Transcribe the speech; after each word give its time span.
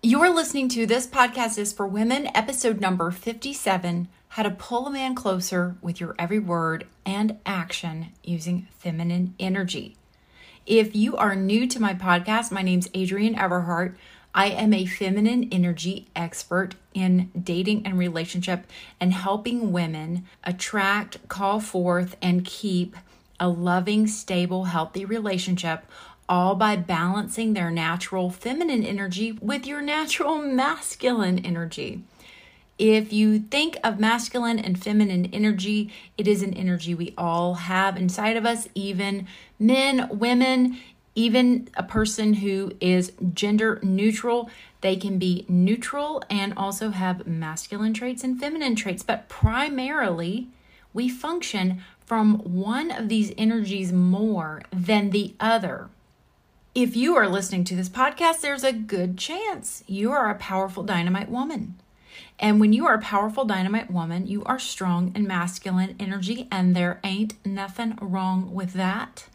You're 0.00 0.32
listening 0.32 0.68
to 0.70 0.86
This 0.86 1.08
Podcast 1.08 1.58
is 1.58 1.72
for 1.72 1.84
Women, 1.84 2.28
episode 2.32 2.80
number 2.80 3.10
57 3.10 4.06
How 4.28 4.44
to 4.44 4.50
Pull 4.50 4.86
a 4.86 4.90
Man 4.92 5.16
Closer 5.16 5.74
with 5.82 6.00
Your 6.00 6.14
Every 6.16 6.38
Word 6.38 6.86
and 7.04 7.36
Action 7.44 8.12
Using 8.22 8.68
Feminine 8.78 9.34
Energy. 9.40 9.96
If 10.66 10.94
you 10.94 11.16
are 11.16 11.34
new 11.34 11.66
to 11.66 11.82
my 11.82 11.94
podcast, 11.94 12.52
my 12.52 12.62
name's 12.62 12.88
Adrienne 12.94 13.34
Everheart. 13.34 13.96
I 14.32 14.50
am 14.50 14.72
a 14.72 14.86
feminine 14.86 15.48
energy 15.50 16.06
expert 16.14 16.76
in 16.94 17.32
dating 17.36 17.84
and 17.84 17.98
relationship 17.98 18.68
and 19.00 19.12
helping 19.12 19.72
women 19.72 20.26
attract, 20.44 21.26
call 21.26 21.58
forth, 21.58 22.16
and 22.22 22.44
keep 22.44 22.94
a 23.40 23.48
loving, 23.48 24.06
stable, 24.06 24.66
healthy 24.66 25.04
relationship 25.04 25.84
all 26.28 26.54
by 26.54 26.76
balancing 26.76 27.54
their 27.54 27.70
natural 27.70 28.30
feminine 28.30 28.84
energy 28.84 29.32
with 29.32 29.66
your 29.66 29.80
natural 29.80 30.38
masculine 30.38 31.38
energy. 31.44 32.02
If 32.78 33.12
you 33.12 33.40
think 33.40 33.76
of 33.82 33.98
masculine 33.98 34.58
and 34.58 34.80
feminine 34.80 35.26
energy, 35.32 35.92
it 36.16 36.28
is 36.28 36.42
an 36.42 36.54
energy 36.54 36.94
we 36.94 37.12
all 37.18 37.54
have 37.54 37.96
inside 37.96 38.36
of 38.36 38.46
us, 38.46 38.68
even 38.74 39.26
men, 39.58 40.08
women, 40.12 40.78
even 41.16 41.68
a 41.74 41.82
person 41.82 42.34
who 42.34 42.72
is 42.80 43.12
gender 43.34 43.80
neutral. 43.82 44.48
They 44.80 44.94
can 44.94 45.18
be 45.18 45.44
neutral 45.48 46.22
and 46.30 46.54
also 46.56 46.90
have 46.90 47.26
masculine 47.26 47.94
traits 47.94 48.22
and 48.22 48.38
feminine 48.38 48.76
traits, 48.76 49.02
but 49.02 49.28
primarily 49.28 50.46
we 50.94 51.08
function 51.08 51.82
from 52.06 52.38
one 52.38 52.92
of 52.92 53.08
these 53.08 53.32
energies 53.36 53.92
more 53.92 54.62
than 54.72 55.10
the 55.10 55.34
other. 55.40 55.88
If 56.74 56.94
you 56.94 57.16
are 57.16 57.28
listening 57.28 57.64
to 57.64 57.74
this 57.74 57.88
podcast, 57.88 58.40
there's 58.40 58.62
a 58.62 58.74
good 58.74 59.16
chance 59.16 59.82
you 59.86 60.12
are 60.12 60.28
a 60.28 60.34
powerful 60.34 60.82
dynamite 60.82 61.30
woman. 61.30 61.80
And 62.38 62.60
when 62.60 62.74
you 62.74 62.86
are 62.86 62.94
a 62.94 63.00
powerful 63.00 63.46
dynamite 63.46 63.90
woman, 63.90 64.26
you 64.26 64.44
are 64.44 64.58
strong 64.58 65.10
and 65.14 65.26
masculine 65.26 65.96
energy, 65.98 66.46
and 66.52 66.76
there 66.76 67.00
ain't 67.02 67.34
nothing 67.44 67.98
wrong 68.00 68.54
with 68.54 68.74
that. 68.74 69.28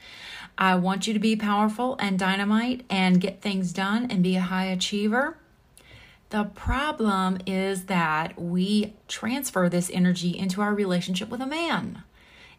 I 0.59 0.75
want 0.75 1.07
you 1.07 1.13
to 1.13 1.19
be 1.19 1.35
powerful 1.35 1.97
and 1.99 2.19
dynamite 2.19 2.85
and 2.87 3.19
get 3.19 3.41
things 3.41 3.73
done 3.73 4.09
and 4.11 4.21
be 4.21 4.35
a 4.35 4.41
high 4.41 4.65
achiever. 4.65 5.37
The 6.29 6.45
problem 6.45 7.39
is 7.47 7.85
that 7.85 8.39
we 8.39 8.93
transfer 9.07 9.69
this 9.69 9.89
energy 9.91 10.37
into 10.37 10.61
our 10.61 10.73
relationship 10.73 11.29
with 11.29 11.41
a 11.41 11.47
man. 11.47 12.03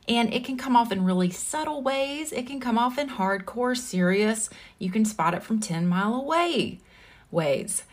And 0.08 0.32
it 0.32 0.44
can 0.44 0.56
come 0.56 0.76
off 0.76 0.92
in 0.92 1.04
really 1.04 1.30
subtle 1.30 1.82
ways. 1.82 2.32
It 2.32 2.46
can 2.46 2.60
come 2.60 2.78
off 2.78 2.98
in 2.98 3.08
hardcore, 3.08 3.76
serious, 3.76 4.50
you 4.78 4.90
can 4.90 5.04
spot 5.04 5.34
it 5.34 5.42
from 5.42 5.60
10 5.60 5.86
mile 5.86 6.14
away 6.14 6.80
ways. 7.30 7.84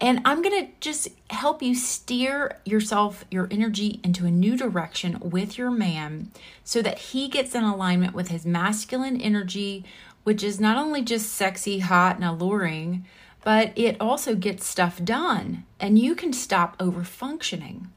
And 0.00 0.20
I'm 0.24 0.42
going 0.42 0.66
to 0.66 0.72
just 0.80 1.08
help 1.30 1.62
you 1.62 1.74
steer 1.74 2.58
yourself, 2.64 3.24
your 3.30 3.48
energy 3.50 4.00
into 4.02 4.26
a 4.26 4.30
new 4.30 4.56
direction 4.56 5.18
with 5.20 5.56
your 5.56 5.70
man 5.70 6.30
so 6.64 6.82
that 6.82 6.98
he 6.98 7.28
gets 7.28 7.54
in 7.54 7.62
alignment 7.62 8.14
with 8.14 8.28
his 8.28 8.44
masculine 8.44 9.20
energy, 9.20 9.84
which 10.24 10.42
is 10.42 10.60
not 10.60 10.76
only 10.76 11.02
just 11.02 11.32
sexy, 11.32 11.78
hot, 11.78 12.16
and 12.16 12.24
alluring, 12.24 13.06
but 13.44 13.72
it 13.76 13.96
also 14.00 14.34
gets 14.34 14.66
stuff 14.66 15.02
done. 15.04 15.64
And 15.78 15.98
you 15.98 16.14
can 16.14 16.32
stop 16.32 16.76
over 16.80 17.04
functioning. 17.04 17.90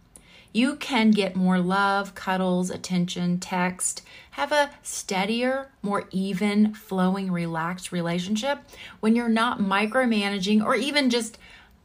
You 0.54 0.76
can 0.76 1.12
get 1.12 1.36
more 1.36 1.60
love, 1.60 2.16
cuddles, 2.16 2.70
attention, 2.70 3.40
text, 3.40 4.02
have 4.32 4.52
a 4.52 4.72
steadier, 4.82 5.70
more 5.82 6.08
even, 6.12 6.74
flowing, 6.74 7.32
relaxed 7.32 7.92
relationship 7.92 8.60
when 9.00 9.16
you're 9.16 9.30
not 9.30 9.60
micromanaging 9.60 10.64
or 10.64 10.76
even 10.76 11.10
just 11.10 11.38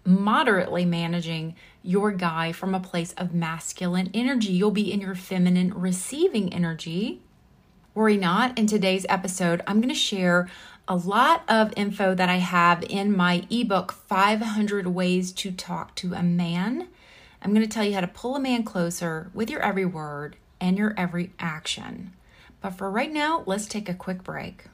moderately 0.05 0.85
managing 0.85 1.55
your 1.83 2.13
guy 2.13 2.53
from 2.53 2.75
a 2.75 2.81
place 2.81 3.13
of 3.15 3.35
masculine 3.35 4.11
energy. 4.15 4.53
You'll 4.53 4.71
be 4.71 4.93
in 4.93 5.01
your 5.01 5.15
feminine 5.15 5.73
receiving 5.75 6.53
energy. 6.53 7.21
Worry 7.95 8.17
not, 8.17 8.59
in 8.59 8.67
today's 8.67 9.05
episode, 9.09 9.63
I'm 9.67 9.81
going 9.81 9.89
to 9.89 9.95
share 9.95 10.49
a 10.89 10.97
lot 10.97 11.45
of 11.49 11.73
info 11.77 12.15
that 12.15 12.29
I 12.29 12.37
have 12.37 12.83
in 12.85 13.17
my 13.17 13.47
ebook, 13.51 13.93
500 13.93 14.87
Ways 14.89 15.31
to 15.33 15.53
Talk 15.53 15.95
to 15.97 16.15
a 16.15 16.23
Man. 16.23 16.89
I'm 17.43 17.53
going 17.53 17.67
to 17.67 17.69
tell 17.69 17.85
you 17.85 17.95
how 17.95 18.01
to 18.01 18.07
pull 18.07 18.37
a 18.37 18.41
man 18.41 18.63
closer 18.63 19.31
with 19.35 19.51
your 19.51 19.61
every 19.61 19.85
word 19.85 20.37
and 20.61 20.79
your 20.79 20.95
every 20.97 21.33
action. 21.41 22.13
But 22.61 22.71
for 22.71 22.89
right 22.89 23.13
now, 23.13 23.43
let's 23.47 23.67
take 23.67 23.89
a 23.89 23.95
quick 23.95 24.23
break. 24.23 24.67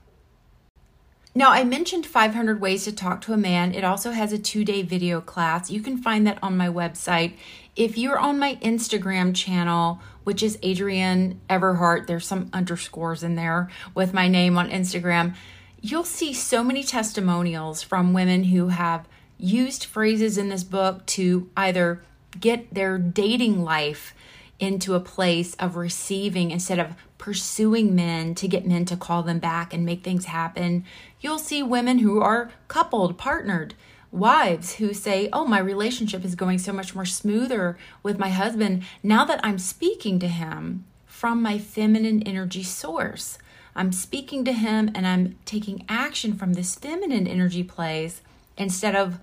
Now, 1.34 1.50
I 1.50 1.64
mentioned 1.64 2.04
500 2.04 2.60
ways 2.60 2.84
to 2.84 2.92
talk 2.92 3.22
to 3.22 3.32
a 3.32 3.38
man. 3.38 3.72
It 3.72 3.84
also 3.84 4.10
has 4.10 4.32
a 4.32 4.38
two 4.38 4.64
day 4.64 4.82
video 4.82 5.20
class. 5.20 5.70
You 5.70 5.80
can 5.80 5.96
find 5.96 6.26
that 6.26 6.38
on 6.42 6.56
my 6.56 6.68
website. 6.68 7.34
If 7.74 7.96
you're 7.96 8.18
on 8.18 8.38
my 8.38 8.56
Instagram 8.56 9.34
channel, 9.34 10.00
which 10.24 10.42
is 10.42 10.58
Adrienne 10.64 11.40
Everheart, 11.48 12.06
there's 12.06 12.26
some 12.26 12.50
underscores 12.52 13.22
in 13.22 13.34
there 13.34 13.70
with 13.94 14.12
my 14.12 14.28
name 14.28 14.58
on 14.58 14.68
Instagram, 14.68 15.34
you'll 15.80 16.04
see 16.04 16.34
so 16.34 16.64
many 16.64 16.82
testimonials 16.82 17.82
from 17.82 18.12
women 18.12 18.44
who 18.44 18.68
have 18.68 19.06
used 19.38 19.84
phrases 19.84 20.36
in 20.36 20.48
this 20.48 20.64
book 20.64 21.06
to 21.06 21.48
either 21.56 22.02
get 22.38 22.72
their 22.72 22.98
dating 22.98 23.64
life 23.64 24.14
into 24.58 24.94
a 24.94 25.00
place 25.00 25.54
of 25.54 25.76
receiving 25.76 26.50
instead 26.50 26.78
of 26.78 26.96
pursuing 27.16 27.94
men 27.94 28.34
to 28.34 28.48
get 28.48 28.66
men 28.66 28.84
to 28.84 28.96
call 28.96 29.22
them 29.22 29.38
back 29.38 29.72
and 29.72 29.84
make 29.84 30.02
things 30.02 30.26
happen. 30.26 30.84
You'll 31.20 31.38
see 31.38 31.62
women 31.62 31.98
who 31.98 32.20
are 32.20 32.50
coupled, 32.68 33.18
partnered, 33.18 33.74
wives 34.10 34.76
who 34.76 34.94
say, 34.94 35.28
Oh, 35.32 35.44
my 35.44 35.58
relationship 35.58 36.24
is 36.24 36.34
going 36.34 36.58
so 36.58 36.72
much 36.72 36.94
more 36.94 37.04
smoother 37.04 37.76
with 38.02 38.18
my 38.18 38.30
husband 38.30 38.84
now 39.02 39.24
that 39.24 39.40
I'm 39.42 39.58
speaking 39.58 40.18
to 40.20 40.28
him 40.28 40.84
from 41.06 41.42
my 41.42 41.58
feminine 41.58 42.22
energy 42.22 42.62
source. 42.62 43.38
I'm 43.74 43.92
speaking 43.92 44.44
to 44.44 44.52
him 44.52 44.90
and 44.94 45.06
I'm 45.06 45.36
taking 45.44 45.84
action 45.88 46.34
from 46.34 46.54
this 46.54 46.74
feminine 46.74 47.26
energy 47.26 47.62
place 47.62 48.22
instead 48.56 48.96
of 48.96 49.18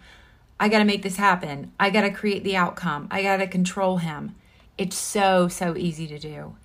I 0.59 0.69
got 0.69 0.79
to 0.79 0.85
make 0.85 1.03
this 1.03 1.17
happen. 1.17 1.71
I 1.79 1.89
got 1.89 2.01
to 2.01 2.11
create 2.11 2.43
the 2.43 2.55
outcome. 2.55 3.07
I 3.11 3.21
got 3.21 3.37
to 3.37 3.47
control 3.47 3.97
him. 3.97 4.35
It's 4.77 4.97
so, 4.97 5.47
so 5.47 5.75
easy 5.75 6.07
to 6.07 6.19
do. 6.19 6.55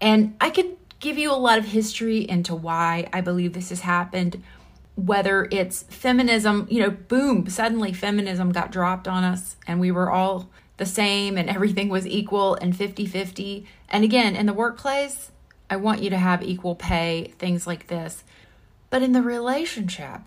And 0.00 0.36
I 0.40 0.50
could 0.50 0.76
give 0.98 1.18
you 1.18 1.32
a 1.32 1.34
lot 1.34 1.58
of 1.58 1.66
history 1.66 2.18
into 2.28 2.54
why 2.54 3.08
I 3.12 3.20
believe 3.20 3.52
this 3.52 3.70
has 3.70 3.80
happened, 3.80 4.42
whether 4.94 5.48
it's 5.50 5.84
feminism, 5.84 6.66
you 6.70 6.80
know, 6.80 6.90
boom, 6.90 7.48
suddenly 7.48 7.92
feminism 7.92 8.52
got 8.52 8.70
dropped 8.70 9.08
on 9.08 9.24
us 9.24 9.56
and 9.66 9.80
we 9.80 9.90
were 9.90 10.10
all 10.10 10.50
the 10.76 10.86
same 10.86 11.38
and 11.38 11.48
everything 11.50 11.88
was 11.88 12.06
equal 12.06 12.54
and 12.56 12.76
50 12.76 13.06
50. 13.06 13.66
And 13.88 14.04
again, 14.04 14.36
in 14.36 14.46
the 14.46 14.52
workplace, 14.52 15.30
I 15.68 15.76
want 15.76 16.02
you 16.02 16.10
to 16.10 16.18
have 16.18 16.42
equal 16.42 16.74
pay, 16.74 17.32
things 17.38 17.66
like 17.66 17.86
this. 17.86 18.24
But 18.90 19.02
in 19.02 19.12
the 19.12 19.22
relationship, 19.22 20.22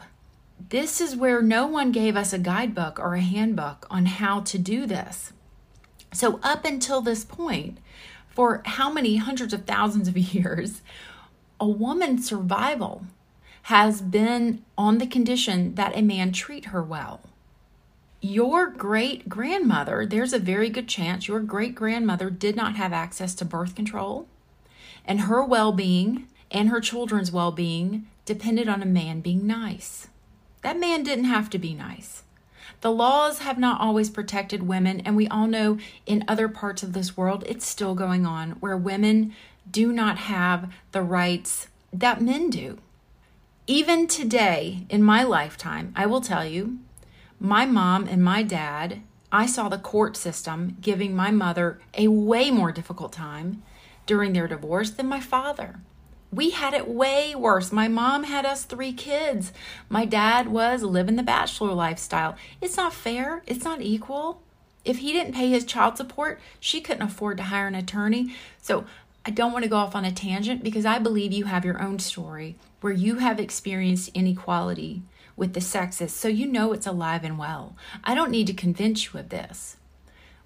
this 0.70 1.02
is 1.02 1.16
where 1.16 1.42
no 1.42 1.68
one 1.68 1.92
gave 1.92 2.16
us 2.16 2.34
a 2.34 2.40
guidebook 2.40 3.00
or 3.00 3.16
a 3.16 3.22
handbook 3.22 3.86
on 3.90 4.06
how 4.06 4.42
to 4.42 4.58
do 4.58 4.86
this. 4.86 5.34
So, 6.12 6.40
up 6.44 6.66
until 6.66 7.02
this 7.02 7.26
point, 7.26 7.80
for 8.30 8.62
how 8.66 8.92
many 8.92 9.18
hundreds 9.18 9.54
of 9.54 9.66
thousands 9.66 10.08
of 10.08 10.18
years, 10.36 10.82
a 11.60 11.68
woman's 11.68 12.28
survival 12.28 13.06
has 13.64 14.02
been 14.02 14.64
on 14.78 14.98
the 14.98 15.08
condition 15.08 15.76
that 15.76 15.98
a 15.98 16.02
man 16.02 16.32
treat 16.32 16.66
her 16.66 16.84
well. 16.84 17.22
Your 18.20 18.68
great 18.68 19.30
grandmother, 19.30 20.06
there's 20.06 20.34
a 20.34 20.40
very 20.40 20.70
good 20.70 20.88
chance 20.88 21.28
your 21.28 21.40
great 21.40 21.76
grandmother 21.76 22.30
did 22.30 22.56
not 22.56 22.76
have 22.76 22.94
access 22.94 23.36
to 23.36 23.46
birth 23.46 23.76
control, 23.76 24.28
and 25.06 25.22
her 25.22 25.44
well 25.44 25.72
being 25.72 26.28
and 26.52 26.70
her 26.70 26.80
children's 26.80 27.32
well 27.32 27.52
being 27.52 28.08
depended 28.26 28.70
on 28.70 28.82
a 28.82 28.86
man 28.86 29.20
being 29.20 29.46
nice. 29.46 30.08
That 30.64 30.80
man 30.80 31.04
didn't 31.04 31.26
have 31.26 31.50
to 31.52 31.60
be 31.60 31.74
nice. 31.74 32.24
The 32.82 32.92
laws 32.92 33.40
have 33.40 33.58
not 33.58 33.80
always 33.80 34.10
protected 34.10 34.64
women, 34.64 35.02
and 35.02 35.16
we 35.16 35.28
all 35.28 35.48
know 35.48 35.78
in 36.06 36.26
other 36.28 36.50
parts 36.50 36.84
of 36.84 36.94
this 36.94 37.16
world 37.16 37.44
it's 37.48 37.66
still 37.66 37.96
going 37.96 38.26
on 38.26 38.52
where 38.60 38.76
women 38.76 39.34
do 39.70 39.94
not 39.94 40.18
have 40.18 40.74
the 40.92 41.02
rights 41.02 41.68
that 41.94 42.22
men 42.22 42.50
do. 42.50 42.80
Even 43.68 44.08
today, 44.08 44.86
in 44.90 45.02
my 45.02 45.24
lifetime, 45.24 45.94
I 45.96 46.06
will 46.06 46.20
tell 46.20 46.46
you, 46.46 46.80
my 47.40 47.66
mom 47.66 48.08
and 48.08 48.24
my 48.24 48.44
dad, 48.44 49.02
I 49.32 49.46
saw 49.46 49.70
the 49.70 49.78
court 49.78 50.18
system 50.18 50.78
giving 50.82 51.16
my 51.16 51.32
mother 51.32 51.80
a 51.94 52.10
way 52.10 52.52
more 52.52 52.72
difficult 52.72 53.14
time 53.14 53.64
during 54.06 54.34
their 54.34 54.48
divorce 54.48 54.92
than 54.92 55.08
my 55.08 55.20
father. 55.20 55.80
We 56.34 56.50
had 56.50 56.74
it 56.74 56.88
way 56.88 57.36
worse. 57.36 57.72
My 57.72 57.88
mom 57.88 58.24
had 58.24 58.44
us 58.44 58.64
three 58.64 58.92
kids. 58.92 59.54
My 59.88 60.04
dad 60.04 60.48
was 60.48 60.82
living 60.82 61.16
the 61.16 61.22
bachelor 61.22 61.74
lifestyle. 61.74 62.36
It's 62.60 62.76
not 62.76 62.92
fair. 62.92 63.44
It's 63.46 63.64
not 63.64 63.82
equal. 63.84 64.42
If 64.84 64.98
he 64.98 65.12
didn't 65.12 65.36
pay 65.36 65.50
his 65.50 65.64
child 65.64 65.96
support, 65.96 66.42
she 66.60 66.82
couldn't 66.82 67.04
afford 67.04 67.38
to 67.38 67.44
hire 67.44 67.68
an 67.68 67.76
attorney. 67.76 68.36
So 68.60 68.86
I 69.24 69.30
don't 69.30 69.54
want 69.54 69.62
to 69.62 69.70
go 69.70 69.76
off 69.78 69.96
on 69.96 70.06
a 70.06 70.12
tangent 70.12 70.64
because 70.64 70.88
I 70.88 70.98
believe 70.98 71.32
you 71.32 71.46
have 71.46 71.66
your 71.66 71.80
own 71.80 72.00
story 72.00 72.56
where 72.82 72.92
you 72.92 73.20
have 73.20 73.40
experienced 73.40 74.10
inequality 74.16 75.04
with 75.36 75.54
the 75.54 75.62
sexes 75.62 76.14
so 76.14 76.28
you 76.28 76.48
know 76.48 76.74
it's 76.74 76.88
alive 76.88 77.24
and 77.24 77.38
well. 77.38 77.76
I 78.04 78.16
don't 78.16 78.32
need 78.32 78.48
to 78.48 78.54
convince 78.54 79.14
you 79.14 79.20
of 79.20 79.30
this. 79.30 79.78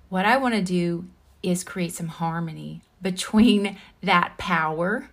What 0.10 0.25
I 0.25 0.36
want 0.36 0.54
to 0.54 0.62
do 0.62 1.06
is 1.42 1.63
create 1.63 1.94
some 1.94 2.10
harmony 2.10 2.81
between 3.01 3.78
that 4.04 4.38
power 4.38 5.10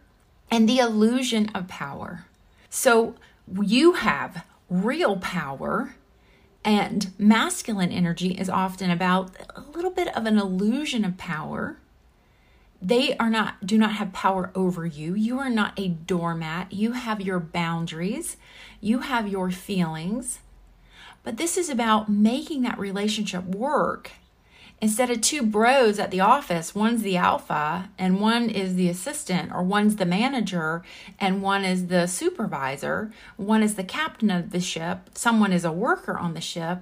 and 0.54 0.68
the 0.68 0.78
illusion 0.78 1.48
of 1.52 1.66
power. 1.66 2.26
So 2.70 3.16
you 3.60 3.94
have 3.94 4.44
real 4.70 5.16
power 5.16 5.96
and 6.64 7.10
masculine 7.18 7.90
energy 7.90 8.30
is 8.38 8.48
often 8.48 8.88
about 8.88 9.32
a 9.56 9.62
little 9.74 9.90
bit 9.90 10.16
of 10.16 10.26
an 10.26 10.38
illusion 10.38 11.04
of 11.04 11.18
power. 11.18 11.78
They 12.80 13.16
are 13.16 13.30
not 13.30 13.66
do 13.66 13.76
not 13.76 13.94
have 13.94 14.12
power 14.12 14.52
over 14.54 14.86
you. 14.86 15.16
You 15.16 15.40
are 15.40 15.50
not 15.50 15.76
a 15.76 15.88
doormat. 15.88 16.72
You 16.72 16.92
have 16.92 17.20
your 17.20 17.40
boundaries. 17.40 18.36
You 18.80 19.00
have 19.00 19.26
your 19.26 19.50
feelings. 19.50 20.38
But 21.24 21.36
this 21.36 21.58
is 21.58 21.68
about 21.68 22.08
making 22.08 22.62
that 22.62 22.78
relationship 22.78 23.44
work 23.44 24.12
instead 24.81 25.11
of 25.11 25.21
two 25.21 25.43
bros 25.43 25.99
at 25.99 26.11
the 26.11 26.21
office, 26.21 26.75
one's 26.75 27.03
the 27.03 27.17
alpha 27.17 27.91
and 27.99 28.21
one 28.21 28.50
is 28.50 28.75
the 28.75 28.88
assistant, 28.88 29.53
or 29.53 29.62
one's 29.62 29.97
the 29.97 30.06
manager 30.06 30.82
and 31.19 31.43
one 31.43 31.65
is 31.65 31.87
the 31.87 32.06
supervisor, 32.06 33.12
one 33.37 33.62
is 33.62 33.76
the 33.76 33.85
captain 33.85 34.31
of 34.31 34.50
the 34.50 34.61
ship, 34.61 35.11
someone 35.15 35.53
is 35.53 35.65
a 35.65 35.73
worker 35.73 36.19
on 36.19 36.35
the 36.35 36.41
ship. 36.41 36.81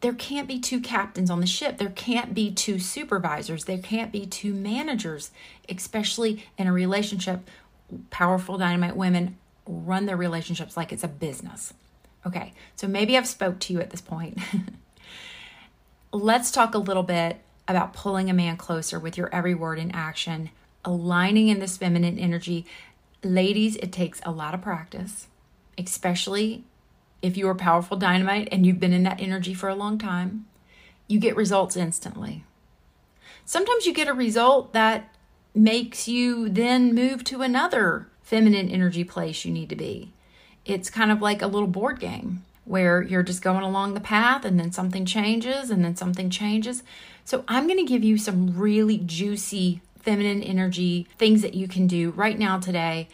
There 0.00 0.12
can't 0.12 0.46
be 0.46 0.60
two 0.60 0.80
captains 0.80 1.30
on 1.30 1.40
the 1.40 1.46
ship. 1.46 1.78
There 1.78 1.88
can't 1.88 2.34
be 2.34 2.50
two 2.50 2.78
supervisors. 2.78 3.64
There 3.64 3.78
can't 3.78 4.12
be 4.12 4.26
two 4.26 4.52
managers, 4.52 5.30
especially 5.66 6.44
in 6.58 6.66
a 6.66 6.74
relationship. 6.74 7.48
Powerful 8.10 8.58
dynamite 8.58 8.96
women 8.96 9.38
run 9.66 10.04
their 10.04 10.18
relationships 10.18 10.76
like 10.76 10.92
it's 10.92 11.04
a 11.04 11.08
business. 11.08 11.72
Okay, 12.26 12.52
so 12.76 12.86
maybe 12.86 13.16
I've 13.16 13.26
spoke 13.26 13.58
to 13.60 13.72
you 13.72 13.80
at 13.80 13.88
this 13.90 14.02
point. 14.02 14.38
let's 16.14 16.52
talk 16.52 16.74
a 16.74 16.78
little 16.78 17.02
bit 17.02 17.40
about 17.66 17.92
pulling 17.92 18.30
a 18.30 18.34
man 18.34 18.56
closer 18.56 19.00
with 19.00 19.18
your 19.18 19.28
every 19.34 19.54
word 19.54 19.78
in 19.78 19.90
action, 19.90 20.50
aligning 20.84 21.48
in 21.48 21.58
this 21.58 21.76
feminine 21.76 22.18
energy. 22.18 22.64
Ladies, 23.24 23.74
it 23.76 23.90
takes 23.90 24.20
a 24.24 24.30
lot 24.30 24.54
of 24.54 24.62
practice, 24.62 25.26
especially 25.76 26.62
if 27.20 27.36
you 27.36 27.48
are 27.48 27.54
powerful 27.54 27.96
dynamite 27.96 28.48
and 28.52 28.64
you've 28.64 28.78
been 28.78 28.92
in 28.92 29.02
that 29.02 29.20
energy 29.20 29.54
for 29.54 29.68
a 29.68 29.74
long 29.74 29.98
time. 29.98 30.46
You 31.08 31.18
get 31.18 31.34
results 31.34 31.76
instantly. 31.76 32.44
Sometimes 33.44 33.84
you 33.84 33.92
get 33.92 34.08
a 34.08 34.14
result 34.14 34.72
that 34.72 35.12
makes 35.54 36.06
you 36.06 36.48
then 36.48 36.94
move 36.94 37.24
to 37.24 37.42
another 37.42 38.06
feminine 38.22 38.68
energy 38.68 39.04
place 39.04 39.44
you 39.44 39.52
need 39.52 39.68
to 39.68 39.76
be. 39.76 40.12
It's 40.64 40.90
kind 40.90 41.10
of 41.10 41.20
like 41.20 41.42
a 41.42 41.46
little 41.46 41.68
board 41.68 41.98
game 41.98 42.44
where 42.64 43.02
you're 43.02 43.22
just 43.22 43.42
going 43.42 43.62
along 43.62 43.94
the 43.94 44.00
path 44.00 44.44
and 44.44 44.58
then 44.58 44.72
something 44.72 45.04
changes 45.04 45.70
and 45.70 45.84
then 45.84 45.96
something 45.96 46.30
changes. 46.30 46.82
So, 47.24 47.44
I'm 47.48 47.66
going 47.66 47.78
to 47.78 47.84
give 47.84 48.04
you 48.04 48.18
some 48.18 48.58
really 48.58 48.98
juicy 48.98 49.80
feminine 50.00 50.42
energy 50.42 51.08
things 51.18 51.42
that 51.42 51.54
you 51.54 51.66
can 51.66 51.86
do 51.86 52.10
right 52.10 52.38
now 52.38 52.58
today. 52.58 53.08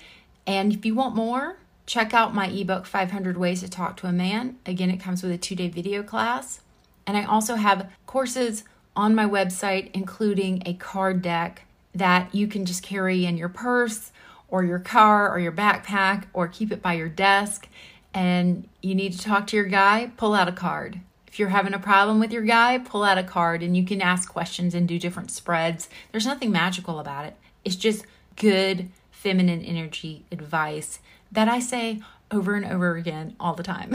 And 0.46 0.72
if 0.72 0.84
you 0.84 0.94
want 0.94 1.14
more, 1.14 1.56
check 1.86 2.12
out 2.12 2.34
my 2.34 2.48
ebook 2.48 2.86
500 2.86 3.36
Ways 3.36 3.60
to 3.60 3.68
Talk 3.68 3.96
to 3.98 4.06
a 4.06 4.12
Man. 4.12 4.58
Again, 4.66 4.90
it 4.90 4.98
comes 4.98 5.22
with 5.22 5.32
a 5.32 5.38
two 5.38 5.54
day 5.54 5.68
video 5.68 6.02
class. 6.02 6.60
And 7.06 7.16
I 7.16 7.24
also 7.24 7.54
have 7.56 7.90
courses 8.06 8.64
on 8.96 9.14
my 9.14 9.24
website, 9.24 9.90
including 9.94 10.62
a 10.66 10.74
card 10.74 11.22
deck 11.22 11.64
that 11.94 12.34
you 12.34 12.46
can 12.46 12.66
just 12.66 12.82
carry 12.82 13.24
in 13.24 13.36
your 13.36 13.48
purse 13.48 14.12
or 14.48 14.64
your 14.64 14.78
car 14.78 15.32
or 15.32 15.38
your 15.38 15.52
backpack 15.52 16.24
or 16.32 16.48
keep 16.48 16.72
it 16.72 16.82
by 16.82 16.94
your 16.94 17.08
desk 17.08 17.68
and 18.12 18.68
you 18.82 18.94
need 18.94 19.12
to 19.12 19.18
talk 19.18 19.46
to 19.48 19.56
your 19.56 19.66
guy, 19.66 20.10
pull 20.16 20.34
out 20.34 20.48
a 20.48 20.52
card. 20.52 21.00
If 21.26 21.38
you're 21.38 21.50
having 21.50 21.74
a 21.74 21.78
problem 21.78 22.18
with 22.18 22.32
your 22.32 22.42
guy, 22.42 22.78
pull 22.78 23.04
out 23.04 23.18
a 23.18 23.22
card 23.22 23.62
and 23.62 23.76
you 23.76 23.84
can 23.84 24.02
ask 24.02 24.28
questions 24.28 24.74
and 24.74 24.88
do 24.88 24.98
different 24.98 25.30
spreads. 25.30 25.88
There's 26.10 26.26
nothing 26.26 26.50
magical 26.50 26.98
about 26.98 27.24
it. 27.24 27.36
It's 27.64 27.76
just 27.76 28.04
good 28.36 28.88
feminine 29.10 29.62
energy 29.62 30.24
advice 30.32 30.98
that 31.30 31.48
I 31.48 31.60
say 31.60 32.00
over 32.30 32.54
and 32.54 32.64
over 32.64 32.96
again 32.96 33.36
all 33.38 33.54
the 33.54 33.62
time. 33.62 33.94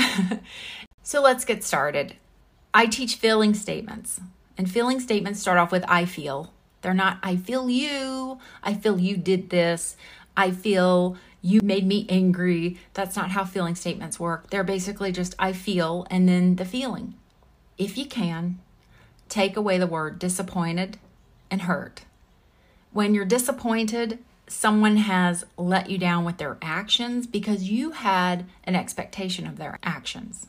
so 1.03 1.21
let's 1.21 1.45
get 1.45 1.63
started. 1.63 2.15
I 2.73 2.85
teach 2.85 3.15
feeling 3.15 3.53
statements, 3.53 4.19
and 4.57 4.69
feeling 4.69 4.99
statements 4.99 5.39
start 5.39 5.57
off 5.57 5.71
with 5.71 5.85
I 5.87 6.05
feel. 6.05 6.53
They're 6.81 6.93
not 6.93 7.19
I 7.23 7.35
feel 7.35 7.69
you, 7.69 8.39
I 8.61 8.73
feel 8.73 8.99
you 8.99 9.17
did 9.17 9.49
this, 9.49 9.97
I 10.37 10.51
feel 10.51 11.17
you 11.45 11.61
made 11.61 11.85
me 11.85 12.07
angry. 12.09 12.79
That's 12.95 13.15
not 13.15 13.29
how 13.31 13.45
feeling 13.45 13.75
statements 13.75 14.19
work. 14.19 14.49
They're 14.49 14.63
basically 14.63 15.11
just 15.11 15.35
I 15.37 15.53
feel 15.53 16.07
and 16.09 16.27
then 16.27 16.55
the 16.55 16.65
feeling. 16.65 17.13
If 17.77 17.99
you 17.99 18.07
can, 18.07 18.59
take 19.29 19.55
away 19.55 19.77
the 19.77 19.85
word 19.85 20.17
disappointed 20.17 20.97
and 21.51 21.63
hurt. 21.63 22.01
When 22.91 23.13
you're 23.13 23.25
disappointed, 23.25 24.17
someone 24.47 24.97
has 24.97 25.45
let 25.55 25.89
you 25.89 25.99
down 25.99 26.25
with 26.25 26.37
their 26.37 26.57
actions 26.63 27.27
because 27.27 27.69
you 27.69 27.91
had 27.91 28.45
an 28.63 28.75
expectation 28.75 29.45
of 29.45 29.57
their 29.57 29.77
actions. 29.83 30.47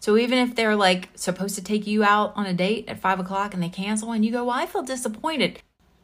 So 0.00 0.16
even 0.16 0.38
if 0.38 0.56
they're 0.56 0.76
like 0.76 1.10
supposed 1.14 1.54
to 1.56 1.62
take 1.62 1.86
you 1.86 2.02
out 2.02 2.32
on 2.34 2.46
a 2.46 2.54
date 2.54 2.88
at 2.88 2.98
five 2.98 3.20
o'clock 3.20 3.54
and 3.54 3.62
they 3.62 3.68
cancel 3.68 4.10
and 4.10 4.24
you 4.24 4.32
go, 4.32 4.44
Well, 4.44 4.58
I 4.58 4.66
feel 4.66 4.82
disappointed. 4.82 5.60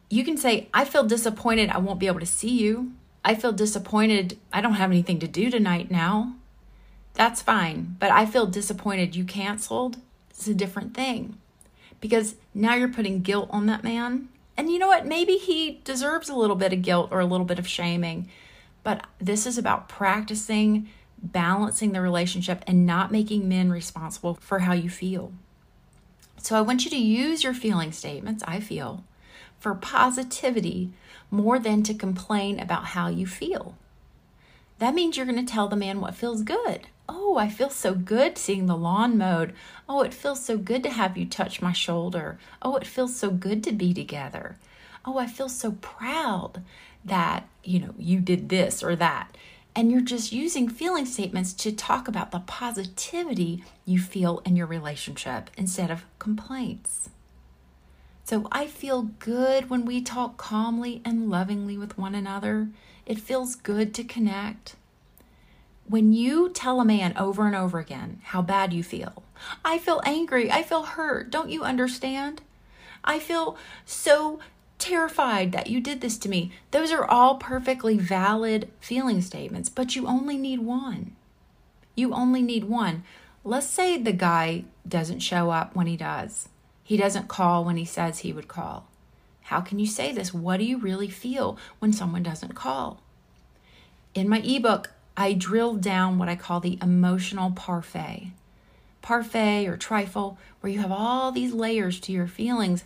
You 0.08 0.24
can 0.24 0.36
say, 0.36 0.68
I 0.72 0.84
feel 0.84 1.02
disappointed 1.02 1.70
I 1.70 1.78
won't 1.78 1.98
be 1.98 2.06
able 2.06 2.20
to 2.20 2.26
see 2.26 2.50
you. 2.50 2.92
I 3.24 3.34
feel 3.34 3.52
disappointed. 3.52 4.38
I 4.52 4.60
don't 4.60 4.74
have 4.74 4.90
anything 4.90 5.18
to 5.20 5.28
do 5.28 5.50
tonight 5.50 5.90
now. 5.90 6.34
That's 7.14 7.42
fine. 7.42 7.96
But 7.98 8.10
I 8.10 8.26
feel 8.26 8.46
disappointed 8.46 9.16
you 9.16 9.24
canceled. 9.24 9.96
It's 10.30 10.46
a 10.46 10.54
different 10.54 10.94
thing 10.94 11.38
because 12.00 12.34
now 12.52 12.74
you're 12.74 12.88
putting 12.88 13.22
guilt 13.22 13.48
on 13.50 13.66
that 13.66 13.84
man. 13.84 14.28
And 14.56 14.70
you 14.70 14.78
know 14.78 14.88
what? 14.88 15.06
Maybe 15.06 15.36
he 15.36 15.80
deserves 15.84 16.28
a 16.28 16.34
little 16.34 16.56
bit 16.56 16.72
of 16.72 16.82
guilt 16.82 17.08
or 17.10 17.20
a 17.20 17.26
little 17.26 17.46
bit 17.46 17.58
of 17.58 17.66
shaming. 17.66 18.28
But 18.82 19.06
this 19.18 19.46
is 19.46 19.56
about 19.56 19.88
practicing 19.88 20.88
balancing 21.24 21.92
the 21.92 22.00
relationship 22.00 22.62
and 22.66 22.84
not 22.84 23.10
making 23.10 23.48
men 23.48 23.70
responsible 23.70 24.34
for 24.34 24.60
how 24.60 24.74
you 24.74 24.90
feel. 24.90 25.32
So 26.36 26.56
I 26.56 26.60
want 26.60 26.84
you 26.84 26.90
to 26.90 26.96
use 26.96 27.42
your 27.42 27.54
feeling 27.54 27.92
statements, 27.92 28.44
I 28.46 28.60
feel, 28.60 29.04
for 29.58 29.74
positivity 29.74 30.92
more 31.34 31.58
than 31.58 31.82
to 31.82 31.94
complain 31.94 32.58
about 32.58 32.86
how 32.86 33.08
you 33.08 33.26
feel. 33.26 33.76
That 34.78 34.94
means 34.94 35.16
you're 35.16 35.26
going 35.26 35.44
to 35.44 35.52
tell 35.52 35.68
the 35.68 35.76
man 35.76 36.00
what 36.00 36.14
feels 36.14 36.42
good. 36.42 36.88
Oh, 37.08 37.36
I 37.36 37.48
feel 37.48 37.70
so 37.70 37.94
good 37.94 38.38
seeing 38.38 38.66
the 38.66 38.76
lawn 38.76 39.18
mowed. 39.18 39.52
Oh, 39.88 40.02
it 40.02 40.14
feels 40.14 40.44
so 40.44 40.56
good 40.56 40.82
to 40.84 40.90
have 40.90 41.16
you 41.16 41.26
touch 41.26 41.60
my 41.60 41.72
shoulder. 41.72 42.38
Oh, 42.62 42.76
it 42.76 42.86
feels 42.86 43.14
so 43.14 43.30
good 43.30 43.62
to 43.64 43.72
be 43.72 43.92
together. 43.92 44.56
Oh, 45.04 45.18
I 45.18 45.26
feel 45.26 45.48
so 45.48 45.72
proud 45.72 46.62
that, 47.04 47.46
you 47.62 47.78
know, 47.78 47.94
you 47.98 48.20
did 48.20 48.48
this 48.48 48.82
or 48.82 48.96
that. 48.96 49.36
And 49.76 49.90
you're 49.90 50.00
just 50.00 50.32
using 50.32 50.68
feeling 50.68 51.04
statements 51.04 51.52
to 51.54 51.72
talk 51.72 52.08
about 52.08 52.30
the 52.30 52.40
positivity 52.40 53.64
you 53.84 53.98
feel 53.98 54.40
in 54.46 54.56
your 54.56 54.66
relationship 54.66 55.50
instead 55.58 55.90
of 55.90 56.04
complaints. 56.18 57.10
So 58.24 58.48
I 58.50 58.66
feel 58.66 59.10
good 59.18 59.68
when 59.68 59.84
we 59.84 60.00
talk 60.00 60.38
calmly 60.38 61.02
and 61.04 61.28
lovingly 61.28 61.76
with 61.76 61.98
one 61.98 62.14
another. 62.14 62.68
It 63.04 63.18
feels 63.18 63.54
good 63.54 63.92
to 63.94 64.04
connect. 64.04 64.76
When 65.86 66.14
you 66.14 66.48
tell 66.48 66.80
a 66.80 66.86
man 66.86 67.14
over 67.18 67.46
and 67.46 67.54
over 67.54 67.78
again 67.78 68.22
how 68.24 68.40
bad 68.40 68.72
you 68.72 68.82
feel, 68.82 69.22
I 69.62 69.76
feel 69.76 70.00
angry, 70.06 70.50
I 70.50 70.62
feel 70.62 70.84
hurt, 70.84 71.30
don't 71.30 71.50
you 71.50 71.64
understand? 71.64 72.40
I 73.04 73.18
feel 73.18 73.58
so 73.84 74.38
terrified 74.78 75.52
that 75.52 75.66
you 75.66 75.82
did 75.82 76.00
this 76.00 76.16
to 76.18 76.30
me. 76.30 76.50
Those 76.70 76.92
are 76.92 77.04
all 77.04 77.34
perfectly 77.34 77.98
valid 77.98 78.70
feeling 78.80 79.20
statements, 79.20 79.68
but 79.68 79.94
you 79.94 80.06
only 80.06 80.38
need 80.38 80.60
one. 80.60 81.14
You 81.94 82.14
only 82.14 82.40
need 82.40 82.64
one. 82.64 83.04
Let's 83.44 83.66
say 83.66 83.98
the 83.98 84.12
guy 84.12 84.64
doesn't 84.88 85.20
show 85.20 85.50
up 85.50 85.76
when 85.76 85.86
he 85.86 85.98
does. 85.98 86.48
He 86.84 86.98
doesn't 86.98 87.28
call 87.28 87.64
when 87.64 87.76
he 87.76 87.86
says 87.86 88.18
he 88.18 88.32
would 88.32 88.46
call. 88.46 88.86
How 89.44 89.60
can 89.60 89.78
you 89.78 89.86
say 89.86 90.12
this? 90.12 90.32
What 90.32 90.58
do 90.58 90.64
you 90.64 90.78
really 90.78 91.08
feel 91.08 91.58
when 91.78 91.92
someone 91.92 92.22
doesn't 92.22 92.54
call? 92.54 93.00
In 94.14 94.28
my 94.28 94.38
ebook, 94.40 94.90
I 95.16 95.32
drilled 95.32 95.80
down 95.80 96.18
what 96.18 96.28
I 96.28 96.36
call 96.36 96.60
the 96.60 96.78
emotional 96.82 97.50
parfait. 97.50 98.32
Parfait 99.00 99.66
or 99.66 99.76
trifle, 99.76 100.38
where 100.60 100.72
you 100.72 100.80
have 100.80 100.92
all 100.92 101.32
these 101.32 101.52
layers 101.52 101.98
to 102.00 102.12
your 102.12 102.26
feelings. 102.26 102.84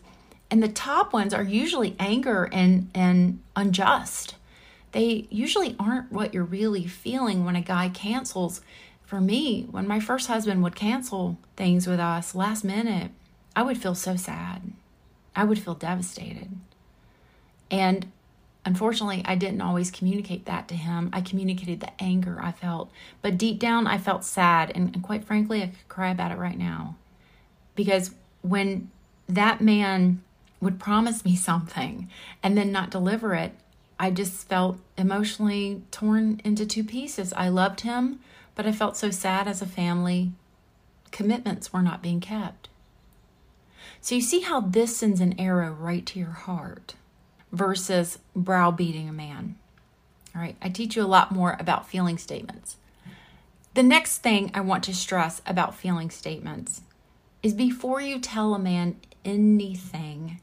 And 0.51 0.63
the 0.63 0.69
top 0.69 1.13
ones 1.13 1.35
are 1.35 1.43
usually 1.43 1.95
anger 1.99 2.49
and, 2.53 2.91
and 2.95 3.41
unjust. 3.55 4.37
They 4.93 5.27
usually 5.31 5.77
aren't 5.79 6.11
what 6.11 6.33
you're 6.33 6.45
really 6.45 6.87
feeling 6.87 7.45
when 7.45 7.57
a 7.57 7.61
guy 7.61 7.89
cancels. 7.89 8.61
For 9.05 9.21
me, 9.21 9.67
when 9.71 9.87
my 9.87 10.01
first 10.01 10.29
husband 10.29 10.63
would 10.63 10.77
cancel 10.77 11.39
things 11.57 11.87
with 11.87 12.01
us 12.01 12.35
last 12.35 12.65
minute, 12.65 13.11
I 13.59 13.63
would 13.63 13.77
feel 13.77 13.97
so 13.97 14.15
sad. 14.15 14.63
I 15.35 15.43
would 15.43 15.59
feel 15.59 15.75
devastated. 15.75 16.49
And 17.73 18.13
Unfortunately, 18.65 19.23
I 19.25 19.35
didn't 19.35 19.63
always 19.63 19.91
communicate 19.91 20.45
that 20.45 20.69
to 20.69 20.75
him. 20.75 21.09
I 21.13 21.23
communicated 21.23 21.81
the 21.81 22.03
anger 22.03 22.39
I 22.39 22.53
felt, 22.53 22.91
but 23.23 23.39
deep 23.39 23.59
down, 23.59 23.87
I 23.87 23.97
felt 23.97 24.25
sad. 24.25 24.71
And, 24.75 24.95
and 24.95 25.03
quite 25.03 25.25
frankly, 25.25 25.63
I 25.63 25.69
could 25.69 25.89
cry 25.89 26.11
about 26.11 26.33
it 26.33 26.39
right 26.39 26.59
now. 26.59 26.97
Because 27.75 28.11
when 28.43 28.91
that 29.27 29.63
man 29.63 30.23
would 30.61 30.79
promise 30.79 31.25
me 31.25 31.35
something 31.51 32.11
and 32.43 32.59
then 32.59 32.71
not 32.71 32.91
deliver 32.91 33.35
it, 33.35 33.53
I 33.99 34.11
just 34.11 34.47
felt 34.47 34.79
emotionally 34.99 35.83
torn 35.91 36.43
into 36.45 36.67
two 36.67 36.85
pieces. 36.85 37.33
I 37.33 37.49
loved 37.49 37.81
him, 37.81 38.21
but 38.55 38.67
I 38.67 38.73
felt 38.73 38.99
so 38.99 39.11
sad 39.11 39.49
as 39.49 39.63
a 39.63 39.67
family. 39.67 40.33
Commitments 41.11 41.73
were 41.73 41.83
not 41.83 42.03
being 42.03 42.21
kept. 42.21 42.69
So 44.01 44.15
you 44.15 44.21
see 44.21 44.41
how 44.41 44.61
this 44.61 44.97
sends 44.97 45.21
an 45.21 45.39
arrow 45.39 45.71
right 45.71 46.05
to 46.07 46.19
your 46.19 46.31
heart 46.31 46.95
versus 47.53 48.19
browbeating 48.35 49.09
a 49.09 49.13
man. 49.13 49.57
All 50.35 50.43
right, 50.43 50.57
I 50.61 50.69
teach 50.69 50.97
you 50.97 51.03
a 51.03 51.07
lot 51.07 51.33
more 51.33 51.57
about 51.59 51.89
feeling 51.89 52.19
statements. 52.19 52.77
The 53.75 53.83
next 53.83 54.19
thing 54.19 54.51
I 54.55 54.61
want 54.61 54.85
to 54.85 54.95
stress 54.95 55.41
about 55.47 55.75
feeling 55.75 56.11
statements 56.11 56.83
is 57.43 57.55
before 57.55 58.01
you 58.01 58.19
tell 58.19 58.55
a 58.55 58.59
man 58.59 58.97
anything, 59.25 60.41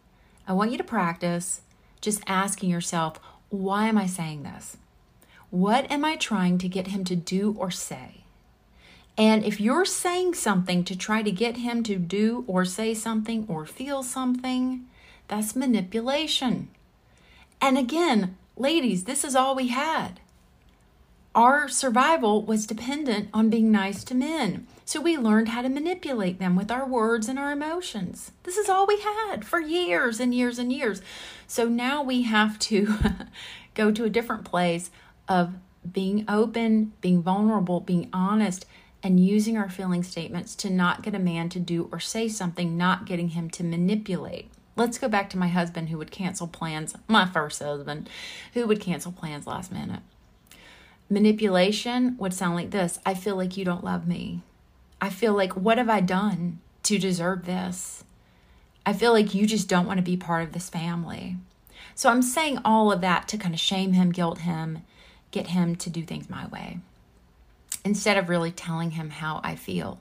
I 0.48 0.54
want 0.54 0.72
you 0.72 0.78
to 0.78 0.84
practice 0.84 1.62
just 2.02 2.24
asking 2.28 2.70
yourself, 2.70 3.20
why 3.50 3.88
am 3.88 3.98
I 3.98 4.06
saying 4.06 4.44
this? 4.44 4.78
What 5.50 5.90
am 5.92 6.04
I 6.04 6.16
trying 6.16 6.58
to 6.60 6.68
get 6.68 6.88
him 6.88 7.04
to 7.06 7.16
do 7.16 7.56
or 7.58 7.72
say? 7.72 8.25
And 9.18 9.46
if 9.46 9.62
you're 9.62 9.86
saying 9.86 10.34
something 10.34 10.84
to 10.84 10.98
try 10.98 11.22
to 11.22 11.32
get 11.32 11.58
him 11.58 11.84
to 11.84 11.98
do 11.98 12.44
or 12.48 12.66
say 12.66 12.94
something 12.94 13.46
or 13.48 13.66
feel 13.66 14.04
something, 14.04 14.86
that's 15.28 15.56
manipulation. 15.56 16.68
And 17.62 17.78
again, 17.78 18.38
ladies, 18.58 19.06
this 19.06 19.24
is 19.24 19.36
all 19.36 19.56
we 19.56 19.70
had. 19.70 20.20
Our 21.34 21.68
survival 21.68 22.44
was 22.44 22.66
dependent 22.66 23.30
on 23.34 23.50
being 23.50 23.72
nice 23.72 24.04
to 24.06 24.16
men. 24.16 24.68
So 24.86 25.02
we 25.02 25.18
learned 25.18 25.50
how 25.50 25.64
to 25.64 25.70
manipulate 25.70 26.40
them 26.40 26.56
with 26.56 26.72
our 26.72 26.88
words 26.88 27.28
and 27.28 27.40
our 27.40 27.52
emotions. 27.52 28.32
This 28.44 28.56
is 28.56 28.70
all 28.70 28.86
we 28.86 29.02
had 29.02 29.44
for 29.44 29.60
years 29.60 30.20
and 30.20 30.34
years 30.34 30.60
and 30.60 30.72
years. 30.72 31.02
So 31.48 31.68
now 31.68 32.04
we 32.04 32.22
have 32.22 32.60
to 32.60 32.96
go 33.74 33.92
to 33.92 34.06
a 34.06 34.10
different 34.10 34.46
place 34.46 34.92
of 35.28 35.56
being 35.92 36.24
open, 36.30 36.94
being 37.02 37.22
vulnerable, 37.22 37.80
being 37.80 38.10
honest, 38.14 38.66
and 39.06 39.20
using 39.20 39.56
our 39.56 39.70
feeling 39.70 40.02
statements 40.02 40.56
to 40.56 40.68
not 40.68 41.04
get 41.04 41.14
a 41.14 41.20
man 41.20 41.48
to 41.48 41.60
do 41.60 41.88
or 41.92 42.00
say 42.00 42.28
something, 42.28 42.76
not 42.76 43.06
getting 43.06 43.30
him 43.30 43.52
to 43.52 43.64
manipulate. 43.64 44.50
Let's 44.76 44.98
go 44.98 45.08
back 45.08 45.30
to 45.30 45.38
my 45.38 45.48
husband 45.48 45.90
who 45.90 46.00
would 46.00 46.10
cancel 46.10 46.48
plans, 46.48 46.96
my 47.08 47.28
first 47.28 47.62
husband, 47.62 48.10
who 48.56 48.66
would 48.66 48.82
cancel 48.82 49.12
plans 49.12 49.46
last 49.46 49.72
minute. 49.72 50.00
Manipulation 51.08 52.18
would 52.18 52.34
sound 52.34 52.56
like 52.56 52.72
this 52.72 52.98
I 53.06 53.14
feel 53.14 53.36
like 53.36 53.56
you 53.56 53.64
don't 53.64 53.84
love 53.84 54.08
me. 54.08 54.42
I 55.00 55.12
feel 55.12 55.36
like, 55.36 55.56
what 55.56 55.78
have 55.78 55.90
I 55.90 56.02
done 56.02 56.58
to 56.82 56.98
deserve 56.98 57.46
this? 57.46 58.04
I 58.88 58.94
feel 58.94 59.14
like 59.14 59.36
you 59.36 59.46
just 59.46 59.70
don't 59.70 59.86
want 59.86 60.00
to 60.00 60.04
be 60.04 60.18
part 60.18 60.42
of 60.42 60.54
this 60.54 60.68
family. 60.68 61.36
So 61.94 62.10
I'm 62.10 62.24
saying 62.24 62.58
all 62.66 62.92
of 62.92 63.02
that 63.02 63.28
to 63.28 63.38
kind 63.38 63.54
of 63.54 63.60
shame 63.60 63.94
him, 63.94 64.10
guilt 64.12 64.40
him, 64.40 64.80
get 65.30 65.48
him 65.48 65.76
to 65.76 65.92
do 65.92 66.02
things 66.02 66.28
my 66.28 66.48
way 66.48 66.80
instead 67.86 68.18
of 68.18 68.28
really 68.28 68.52
telling 68.52 68.92
him 68.92 69.12
how 69.12 69.40
I 69.44 69.56
feel. 69.56 70.00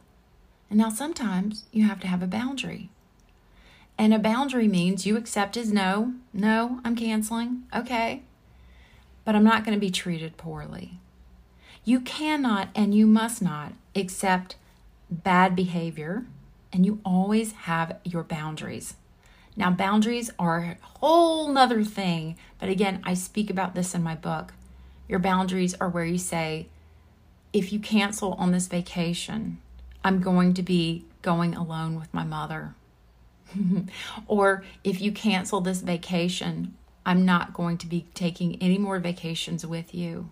And 0.71 0.79
now 0.79 0.89
sometimes 0.89 1.67
you 1.71 1.85
have 1.85 2.01
to 2.01 2.09
have 2.09 2.23
a 2.23 2.27
boundary. 2.27 2.89
And 3.97 4.13
a 4.13 4.19
boundary 4.19 4.67
means 4.67 5.07
you 5.07 5.17
accept 5.17 5.55
his 5.55 5.73
no, 5.73 6.15
no, 6.33 6.81
I'm 6.85 6.97
canceling, 6.97 7.63
okay, 7.73 8.23
but 9.25 9.37
I'm 9.37 9.45
not 9.45 9.65
going 9.65 9.77
to 9.77 9.81
be 9.81 9.91
treated 9.91 10.37
poorly. 10.37 10.99
You 11.85 12.01
cannot 12.01 12.71
and 12.75 12.95
you 12.95 13.07
must 13.07 13.41
not 13.41 13.75
accept 13.95 14.57
bad 15.11 15.55
behavior, 15.55 16.25
and 16.73 16.85
you 16.85 16.99
always 17.05 17.53
have 17.53 17.99
your 18.03 18.25
boundaries. 18.25 18.95
Now, 19.57 19.71
boundaries 19.71 20.31
are 20.39 20.59
a 20.59 20.77
whole 20.99 21.53
nother 21.53 21.85
thing, 21.85 22.37
but 22.59 22.69
again, 22.69 23.01
I 23.05 23.15
speak 23.15 23.51
about 23.51 23.77
this 23.77 23.95
in 23.95 24.03
my 24.03 24.17
book. 24.17 24.55
Your 25.09 25.21
boundaries 25.21 25.75
are 25.75 25.89
where 25.89 26.05
you 26.05 26.19
say, 26.19 26.67
if 27.55 27.73
you 27.73 27.79
cancel 27.79 28.33
on 28.35 28.51
this 28.51 28.67
vacation, 28.67 29.59
I'm 30.03 30.21
going 30.21 30.53
to 30.55 30.63
be 30.63 31.05
going 31.23 31.55
alone 31.55 31.99
with 31.99 32.13
my 32.13 32.25
mother. 32.25 32.75
or 34.27 34.65
if 34.83 35.01
you 35.01 35.13
cancel 35.13 35.61
this 35.61 35.81
vacation, 35.81 36.75
I'm 37.07 37.25
not 37.25 37.55
going 37.55 37.79
to 37.79 37.87
be 37.87 38.07
taking 38.13 38.61
any 38.61 38.77
more 38.77 38.99
vacations 38.99 39.65
with 39.65 39.95
you. 39.95 40.31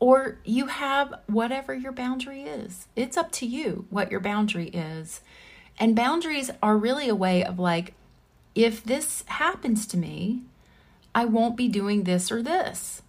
Or 0.00 0.38
you 0.44 0.66
have 0.66 1.14
whatever 1.28 1.74
your 1.74 1.92
boundary 1.92 2.42
is. 2.42 2.88
It's 2.96 3.16
up 3.16 3.30
to 3.32 3.46
you 3.46 3.86
what 3.88 4.10
your 4.10 4.18
boundary 4.18 4.68
is. 4.68 5.20
And 5.78 5.94
boundaries 5.94 6.50
are 6.60 6.76
really 6.76 7.08
a 7.08 7.14
way 7.14 7.44
of 7.44 7.60
like, 7.60 7.94
if 8.56 8.82
this 8.82 9.22
happens 9.28 9.86
to 9.86 9.96
me, 9.96 10.42
I 11.14 11.24
won't 11.24 11.56
be 11.56 11.68
doing 11.68 12.02
this 12.02 12.32
or 12.32 12.42
this. 12.42 13.02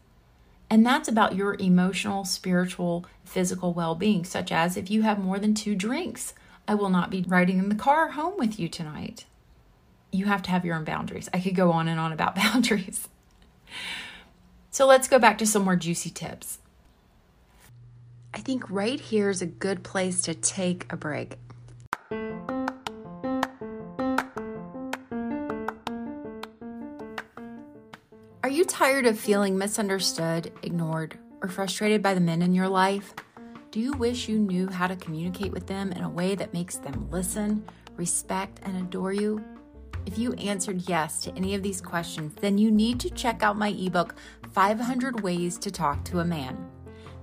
And 0.70 0.86
that's 0.86 1.08
about 1.08 1.36
your 1.36 1.56
emotional, 1.60 2.26
spiritual, 2.26 3.06
physical 3.24 3.74
well 3.74 3.96
being, 3.96 4.26
such 4.26 4.52
as 4.52 4.76
if 4.76 4.90
you 4.90 5.04
have 5.04 5.20
more 5.20 5.40
than 5.40 5.54
two 5.54 5.76
drinks, 5.76 6.34
I 6.68 6.76
will 6.76 6.90
not 6.90 7.10
be 7.10 7.26
riding 7.28 7.60
in 7.60 7.70
the 7.70 7.76
car 7.76 8.10
home 8.12 8.38
with 8.38 8.60
you 8.60 8.68
tonight. 8.68 9.26
You 10.12 10.26
have 10.26 10.42
to 10.44 10.52
have 10.52 10.66
your 10.66 10.76
own 10.76 10.84
boundaries. 10.84 11.30
I 11.34 11.40
could 11.40 11.56
go 11.56 11.72
on 11.72 11.88
and 11.88 12.00
on 12.00 12.12
about 12.12 12.36
boundaries. 12.44 13.08
So 14.72 14.88
let's 14.88 15.08
go 15.08 15.20
back 15.20 15.38
to 15.40 15.46
some 15.46 15.64
more 15.64 15.76
juicy 15.76 16.10
tips. 16.10 16.60
I 18.34 18.40
think 18.40 18.70
right 18.70 19.00
here 19.00 19.30
is 19.30 19.42
a 19.42 19.46
good 19.46 19.84
place 19.84 20.22
to 20.24 20.34
take 20.34 20.92
a 20.92 20.98
break. 20.98 21.38
Are 28.44 28.50
you 28.50 28.66
tired 28.66 29.06
of 29.06 29.18
feeling 29.18 29.58
misunderstood, 29.58 30.52
ignored, 30.64 31.18
or 31.42 31.48
frustrated 31.48 32.02
by 32.02 32.14
the 32.14 32.20
men 32.20 32.42
in 32.42 32.54
your 32.54 32.68
life? 32.68 33.14
Do 33.72 33.80
you 33.80 33.94
wish 33.94 34.28
you 34.28 34.38
knew 34.38 34.68
how 34.68 34.88
to 34.88 34.98
communicate 34.98 35.54
with 35.54 35.66
them 35.66 35.94
in 35.94 36.04
a 36.04 36.10
way 36.10 36.36
that 36.36 36.52
makes 36.52 36.76
them 36.76 37.08
listen, 37.10 37.64
respect, 37.96 38.60
and 38.64 38.76
adore 38.76 39.14
you? 39.14 39.42
If 40.06 40.18
you 40.18 40.34
answered 40.34 40.90
yes 40.90 41.22
to 41.22 41.34
any 41.38 41.56
of 41.56 41.64
these 41.64 41.80
questions, 41.80 42.36
then 42.42 42.58
you 42.58 42.70
need 42.70 43.00
to 43.00 43.10
check 43.12 43.44
out 43.44 43.56
my 43.56 43.70
ebook, 43.70 44.16
500 44.52 45.22
Ways 45.22 45.58
to 45.60 45.72
Talk 45.72 46.04
to 46.04 46.20
a 46.20 46.26
Man. 46.26 46.70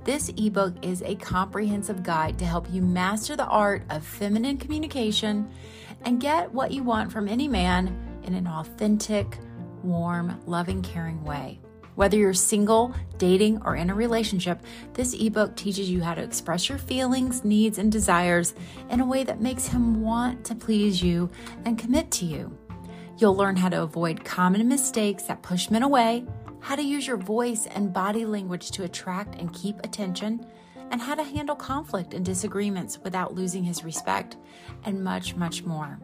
This 0.04 0.30
ebook 0.38 0.82
is 0.82 1.02
a 1.02 1.16
comprehensive 1.16 2.02
guide 2.02 2.38
to 2.38 2.46
help 2.46 2.66
you 2.72 2.80
master 2.80 3.36
the 3.36 3.44
art 3.44 3.82
of 3.90 4.06
feminine 4.06 4.56
communication 4.56 5.50
and 6.00 6.18
get 6.18 6.50
what 6.50 6.72
you 6.72 6.82
want 6.82 7.12
from 7.12 7.28
any 7.28 7.46
man 7.46 7.94
in 8.22 8.32
an 8.32 8.46
authentic, 8.46 9.36
warm, 9.84 10.40
loving, 10.46 10.82
caring 10.82 11.22
way. 11.24 11.60
Whether 11.96 12.16
you're 12.16 12.34
single, 12.34 12.94
dating, 13.18 13.60
or 13.64 13.76
in 13.76 13.90
a 13.90 13.94
relationship, 13.94 14.62
this 14.94 15.12
ebook 15.12 15.54
teaches 15.56 15.90
you 15.90 16.02
how 16.02 16.14
to 16.14 16.22
express 16.22 16.68
your 16.68 16.78
feelings, 16.78 17.44
needs, 17.44 17.78
and 17.78 17.92
desires 17.92 18.54
in 18.88 19.00
a 19.00 19.06
way 19.06 19.24
that 19.24 19.42
makes 19.42 19.66
him 19.66 20.00
want 20.00 20.44
to 20.46 20.54
please 20.54 21.02
you 21.02 21.28
and 21.64 21.78
commit 21.78 22.10
to 22.12 22.24
you. 22.24 22.56
You'll 23.18 23.36
learn 23.36 23.56
how 23.56 23.68
to 23.68 23.82
avoid 23.82 24.24
common 24.24 24.66
mistakes 24.66 25.24
that 25.24 25.42
push 25.42 25.68
men 25.68 25.82
away, 25.82 26.24
how 26.60 26.74
to 26.74 26.82
use 26.82 27.06
your 27.06 27.18
voice 27.18 27.66
and 27.66 27.92
body 27.92 28.24
language 28.24 28.70
to 28.70 28.84
attract 28.84 29.34
and 29.34 29.52
keep 29.52 29.78
attention, 29.80 30.46
and 30.90 31.02
how 31.02 31.14
to 31.14 31.22
handle 31.22 31.56
conflict 31.56 32.14
and 32.14 32.24
disagreements 32.24 32.98
without 33.04 33.34
losing 33.34 33.62
his 33.62 33.84
respect, 33.84 34.36
and 34.84 35.04
much, 35.04 35.36
much 35.36 35.64
more. 35.64 36.00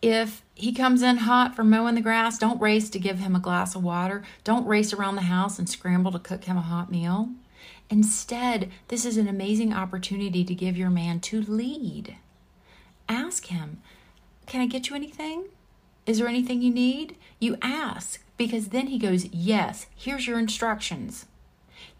If 0.00 0.44
he 0.54 0.72
comes 0.72 1.02
in 1.02 1.18
hot 1.18 1.56
for 1.56 1.64
mowing 1.64 1.96
the 1.96 2.00
grass, 2.00 2.38
don't 2.38 2.60
race 2.60 2.88
to 2.90 3.00
give 3.00 3.18
him 3.18 3.34
a 3.34 3.40
glass 3.40 3.74
of 3.74 3.82
water. 3.82 4.22
Don't 4.44 4.66
race 4.66 4.92
around 4.92 5.16
the 5.16 5.22
house 5.22 5.58
and 5.58 5.68
scramble 5.68 6.12
to 6.12 6.20
cook 6.20 6.44
him 6.44 6.56
a 6.56 6.62
hot 6.62 6.90
meal. 6.90 7.30
Instead, 7.90 8.70
this 8.88 9.04
is 9.04 9.16
an 9.16 9.26
amazing 9.26 9.72
opportunity 9.72 10.44
to 10.44 10.54
give 10.54 10.76
your 10.76 10.90
man 10.90 11.18
to 11.20 11.42
lead. 11.42 12.16
Ask 13.08 13.46
him, 13.46 13.82
Can 14.48 14.62
I 14.62 14.66
get 14.66 14.88
you 14.88 14.96
anything? 14.96 15.44
Is 16.06 16.18
there 16.18 16.26
anything 16.26 16.62
you 16.62 16.72
need? 16.72 17.16
You 17.38 17.58
ask 17.60 18.20
because 18.38 18.68
then 18.68 18.86
he 18.86 18.98
goes, 18.98 19.26
Yes, 19.26 19.86
here's 19.94 20.26
your 20.26 20.38
instructions. 20.38 21.26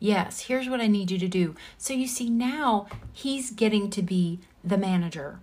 Yes, 0.01 0.43
here's 0.43 0.69
what 0.69 0.81
I 0.81 0.87
need 0.87 1.11
you 1.11 1.19
to 1.19 1.29
do. 1.29 1.55
So 1.77 1.93
you 1.93 2.07
see, 2.07 2.31
now 2.31 2.87
he's 3.13 3.51
getting 3.51 3.91
to 3.91 4.03
be 4.03 4.41
the 4.65 4.79
manager 4.79 5.41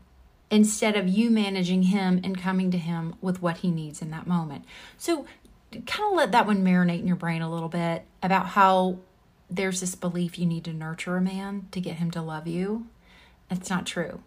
instead 0.49 0.95
of 0.95 1.07
you 1.07 1.29
managing 1.29 1.83
him 1.83 2.19
and 2.23 2.41
coming 2.41 2.71
to 2.71 2.77
him 2.77 3.15
with 3.21 3.41
what 3.41 3.57
he 3.57 3.69
needs 3.69 4.01
in 4.01 4.09
that 4.11 4.25
moment. 4.25 4.65
So 4.97 5.27
kind 5.71 6.11
of 6.11 6.13
let 6.13 6.31
that 6.31 6.47
one 6.47 6.63
marinate 6.63 6.99
in 6.99 7.07
your 7.07 7.15
brain 7.15 7.41
a 7.41 7.51
little 7.51 7.69
bit 7.69 8.05
about 8.23 8.47
how 8.47 8.97
there's 9.49 9.79
this 9.79 9.93
belief 9.93 10.39
you 10.39 10.45
need 10.45 10.63
to 10.63 10.73
nurture 10.73 11.17
a 11.17 11.21
man 11.21 11.67
to 11.71 11.79
get 11.79 11.97
him 11.97 12.09
to 12.11 12.21
love 12.21 12.47
you. 12.47 12.87
That's 13.49 13.69
not 13.69 13.85
true. 13.85 14.21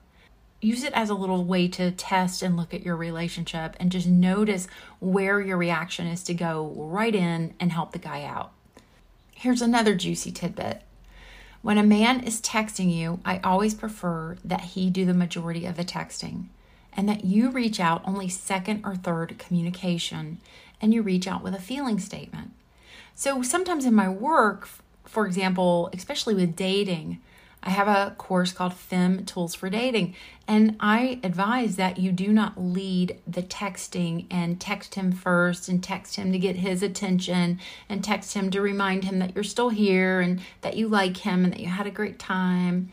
Use 0.60 0.82
it 0.82 0.92
as 0.92 1.08
a 1.08 1.14
little 1.14 1.44
way 1.44 1.68
to 1.68 1.90
test 1.92 2.42
and 2.42 2.56
look 2.56 2.74
at 2.74 2.82
your 2.82 2.96
relationship 2.96 3.76
and 3.78 3.92
just 3.92 4.08
notice 4.08 4.66
where 4.98 5.40
your 5.40 5.56
reaction 5.56 6.06
is 6.06 6.22
to 6.24 6.34
go 6.34 6.72
right 6.76 7.14
in 7.14 7.54
and 7.60 7.70
help 7.70 7.92
the 7.92 7.98
guy 7.98 8.24
out. 8.24 8.50
Here's 9.34 9.62
another 9.62 9.94
juicy 9.94 10.32
tidbit. 10.32 10.82
When 11.62 11.78
a 11.78 11.84
man 11.84 12.24
is 12.24 12.40
texting 12.40 12.92
you, 12.92 13.20
I 13.24 13.38
always 13.38 13.74
prefer 13.74 14.36
that 14.44 14.62
he 14.62 14.90
do 14.90 15.04
the 15.04 15.14
majority 15.14 15.64
of 15.64 15.76
the 15.76 15.84
texting 15.84 16.46
and 16.92 17.08
that 17.08 17.24
you 17.24 17.50
reach 17.50 17.78
out 17.78 18.02
only 18.04 18.28
second 18.28 18.84
or 18.84 18.96
third 18.96 19.38
communication 19.38 20.38
and 20.80 20.92
you 20.92 21.02
reach 21.02 21.28
out 21.28 21.42
with 21.42 21.54
a 21.54 21.60
feeling 21.60 22.00
statement. 22.00 22.50
So 23.14 23.42
sometimes 23.42 23.84
in 23.84 23.94
my 23.94 24.08
work, 24.08 24.68
for 25.04 25.26
example, 25.26 25.90
especially 25.92 26.34
with 26.34 26.56
dating, 26.56 27.20
I 27.62 27.70
have 27.70 27.88
a 27.88 28.14
course 28.16 28.52
called 28.52 28.74
Fem 28.74 29.24
Tools 29.24 29.54
for 29.54 29.68
Dating, 29.68 30.14
and 30.46 30.76
I 30.80 31.20
advise 31.22 31.76
that 31.76 31.98
you 31.98 32.12
do 32.12 32.32
not 32.32 32.60
lead 32.60 33.18
the 33.26 33.42
texting 33.42 34.26
and 34.30 34.60
text 34.60 34.94
him 34.94 35.12
first 35.12 35.68
and 35.68 35.82
text 35.82 36.16
him 36.16 36.32
to 36.32 36.38
get 36.38 36.56
his 36.56 36.82
attention 36.82 37.58
and 37.88 38.02
text 38.02 38.34
him 38.34 38.50
to 38.52 38.60
remind 38.60 39.04
him 39.04 39.18
that 39.18 39.34
you're 39.34 39.44
still 39.44 39.70
here 39.70 40.20
and 40.20 40.40
that 40.60 40.76
you 40.76 40.88
like 40.88 41.18
him 41.18 41.44
and 41.44 41.52
that 41.52 41.60
you 41.60 41.68
had 41.68 41.86
a 41.86 41.90
great 41.90 42.18
time. 42.18 42.92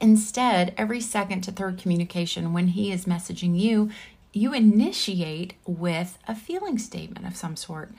Instead, 0.00 0.74
every 0.76 1.00
second 1.00 1.42
to 1.42 1.52
third 1.52 1.78
communication, 1.78 2.52
when 2.52 2.68
he 2.68 2.92
is 2.92 3.04
messaging 3.04 3.58
you, 3.58 3.90
you 4.32 4.52
initiate 4.52 5.54
with 5.66 6.18
a 6.28 6.34
feeling 6.34 6.78
statement 6.78 7.26
of 7.26 7.36
some 7.36 7.56
sort. 7.56 7.90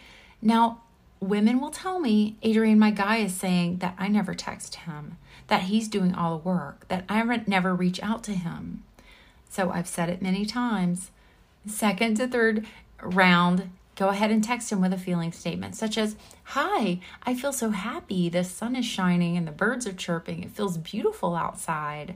Now, 0.41 0.81
women 1.19 1.59
will 1.59 1.71
tell 1.71 2.00
me, 2.00 2.38
Adrienne, 2.45 2.79
my 2.79 2.91
guy 2.91 3.17
is 3.17 3.33
saying 3.33 3.77
that 3.77 3.95
I 3.97 4.07
never 4.07 4.33
text 4.33 4.75
him, 4.75 5.17
that 5.47 5.63
he's 5.63 5.88
doing 5.88 6.13
all 6.13 6.38
the 6.38 6.43
work, 6.43 6.88
that 6.88 7.05
I 7.09 7.24
never 7.47 7.74
reach 7.74 8.01
out 8.01 8.24
to 8.25 8.33
him. 8.33 8.83
So 9.50 9.71
I've 9.71 9.88
said 9.88 10.09
it 10.09 10.21
many 10.21 10.45
times. 10.45 11.12
Second 11.65 12.17
to 12.17 12.27
third 12.27 12.65
round, 13.01 13.69
go 13.95 14.09
ahead 14.09 14.31
and 14.31 14.43
text 14.43 14.71
him 14.71 14.81
with 14.81 14.93
a 14.93 14.97
feeling 14.97 15.31
statement, 15.31 15.75
such 15.75 15.97
as, 15.97 16.15
Hi, 16.45 17.00
I 17.23 17.34
feel 17.34 17.53
so 17.53 17.71
happy. 17.71 18.30
The 18.30 18.43
sun 18.43 18.75
is 18.75 18.86
shining 18.86 19.36
and 19.38 19.47
the 19.47 19.51
birds 19.51 19.88
are 19.88 19.93
chirping. 19.93 20.43
It 20.43 20.51
feels 20.51 20.77
beautiful 20.77 21.36
outside. 21.36 22.15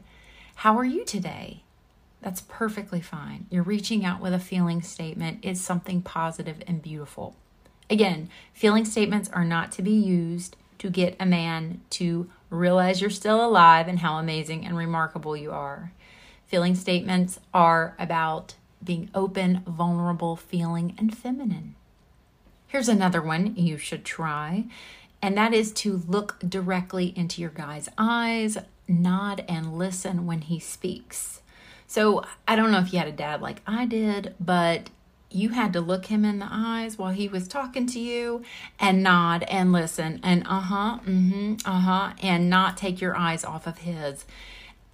How 0.55 0.77
are 0.77 0.85
you 0.85 1.03
today? 1.03 1.63
That's 2.21 2.41
perfectly 2.41 3.01
fine. 3.01 3.47
You're 3.49 3.63
reaching 3.63 4.05
out 4.05 4.21
with 4.21 4.33
a 4.33 4.39
feeling 4.39 4.83
statement. 4.83 5.39
It's 5.41 5.59
something 5.59 6.03
positive 6.03 6.61
and 6.67 6.81
beautiful. 6.81 7.35
Again, 7.91 8.29
feeling 8.53 8.85
statements 8.85 9.29
are 9.33 9.43
not 9.43 9.73
to 9.73 9.81
be 9.81 9.91
used 9.91 10.55
to 10.77 10.89
get 10.89 11.17
a 11.19 11.25
man 11.25 11.81
to 11.91 12.29
realize 12.49 13.01
you're 13.01 13.09
still 13.09 13.45
alive 13.45 13.89
and 13.89 13.99
how 13.99 14.17
amazing 14.17 14.65
and 14.65 14.77
remarkable 14.77 15.35
you 15.35 15.51
are. 15.51 15.91
Feeling 16.47 16.73
statements 16.73 17.37
are 17.53 17.93
about 17.99 18.55
being 18.81 19.09
open, 19.13 19.61
vulnerable, 19.67 20.37
feeling, 20.37 20.95
and 20.97 21.15
feminine. 21.15 21.75
Here's 22.67 22.87
another 22.87 23.21
one 23.21 23.57
you 23.57 23.77
should 23.77 24.05
try, 24.05 24.67
and 25.21 25.37
that 25.37 25.53
is 25.53 25.73
to 25.73 26.01
look 26.07 26.39
directly 26.39 27.13
into 27.17 27.41
your 27.41 27.49
guy's 27.49 27.89
eyes, 27.97 28.57
nod, 28.87 29.43
and 29.49 29.77
listen 29.77 30.25
when 30.25 30.41
he 30.41 30.59
speaks. 30.59 31.41
So, 31.87 32.23
I 32.47 32.55
don't 32.55 32.71
know 32.71 32.79
if 32.79 32.93
you 32.93 32.99
had 32.99 33.09
a 33.09 33.11
dad 33.11 33.41
like 33.41 33.61
I 33.67 33.85
did, 33.85 34.33
but 34.39 34.89
you 35.33 35.49
had 35.49 35.73
to 35.73 35.81
look 35.81 36.07
him 36.07 36.25
in 36.25 36.39
the 36.39 36.47
eyes 36.49 36.97
while 36.97 37.11
he 37.11 37.27
was 37.27 37.47
talking 37.47 37.85
to 37.87 37.99
you 37.99 38.43
and 38.79 39.03
nod 39.03 39.43
and 39.43 39.71
listen 39.71 40.19
and 40.23 40.43
uh-huh 40.47 40.99
mm-hmm 41.05 41.55
uh-huh 41.65 42.13
and 42.21 42.49
not 42.49 42.77
take 42.77 43.01
your 43.01 43.15
eyes 43.15 43.43
off 43.43 43.67
of 43.67 43.79
his. 43.79 44.25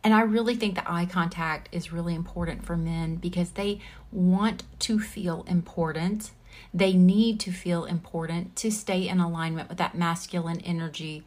And 0.03 0.13
i 0.13 0.21
really 0.21 0.55
think 0.55 0.75
the 0.75 0.91
eye 0.91 1.05
contact 1.05 1.69
is 1.71 1.91
really 1.91 2.15
important 2.15 2.63
for 2.65 2.77
men 2.77 3.15
because 3.15 3.51
they 3.51 3.79
want 4.11 4.63
to 4.79 4.99
feel 4.99 5.43
important. 5.47 6.31
They 6.73 6.93
need 6.93 7.39
to 7.41 7.51
feel 7.51 7.85
important 7.85 8.55
to 8.57 8.71
stay 8.71 9.07
in 9.07 9.19
alignment 9.19 9.69
with 9.69 9.77
that 9.77 9.97
masculine 9.97 10.61
energy. 10.61 11.23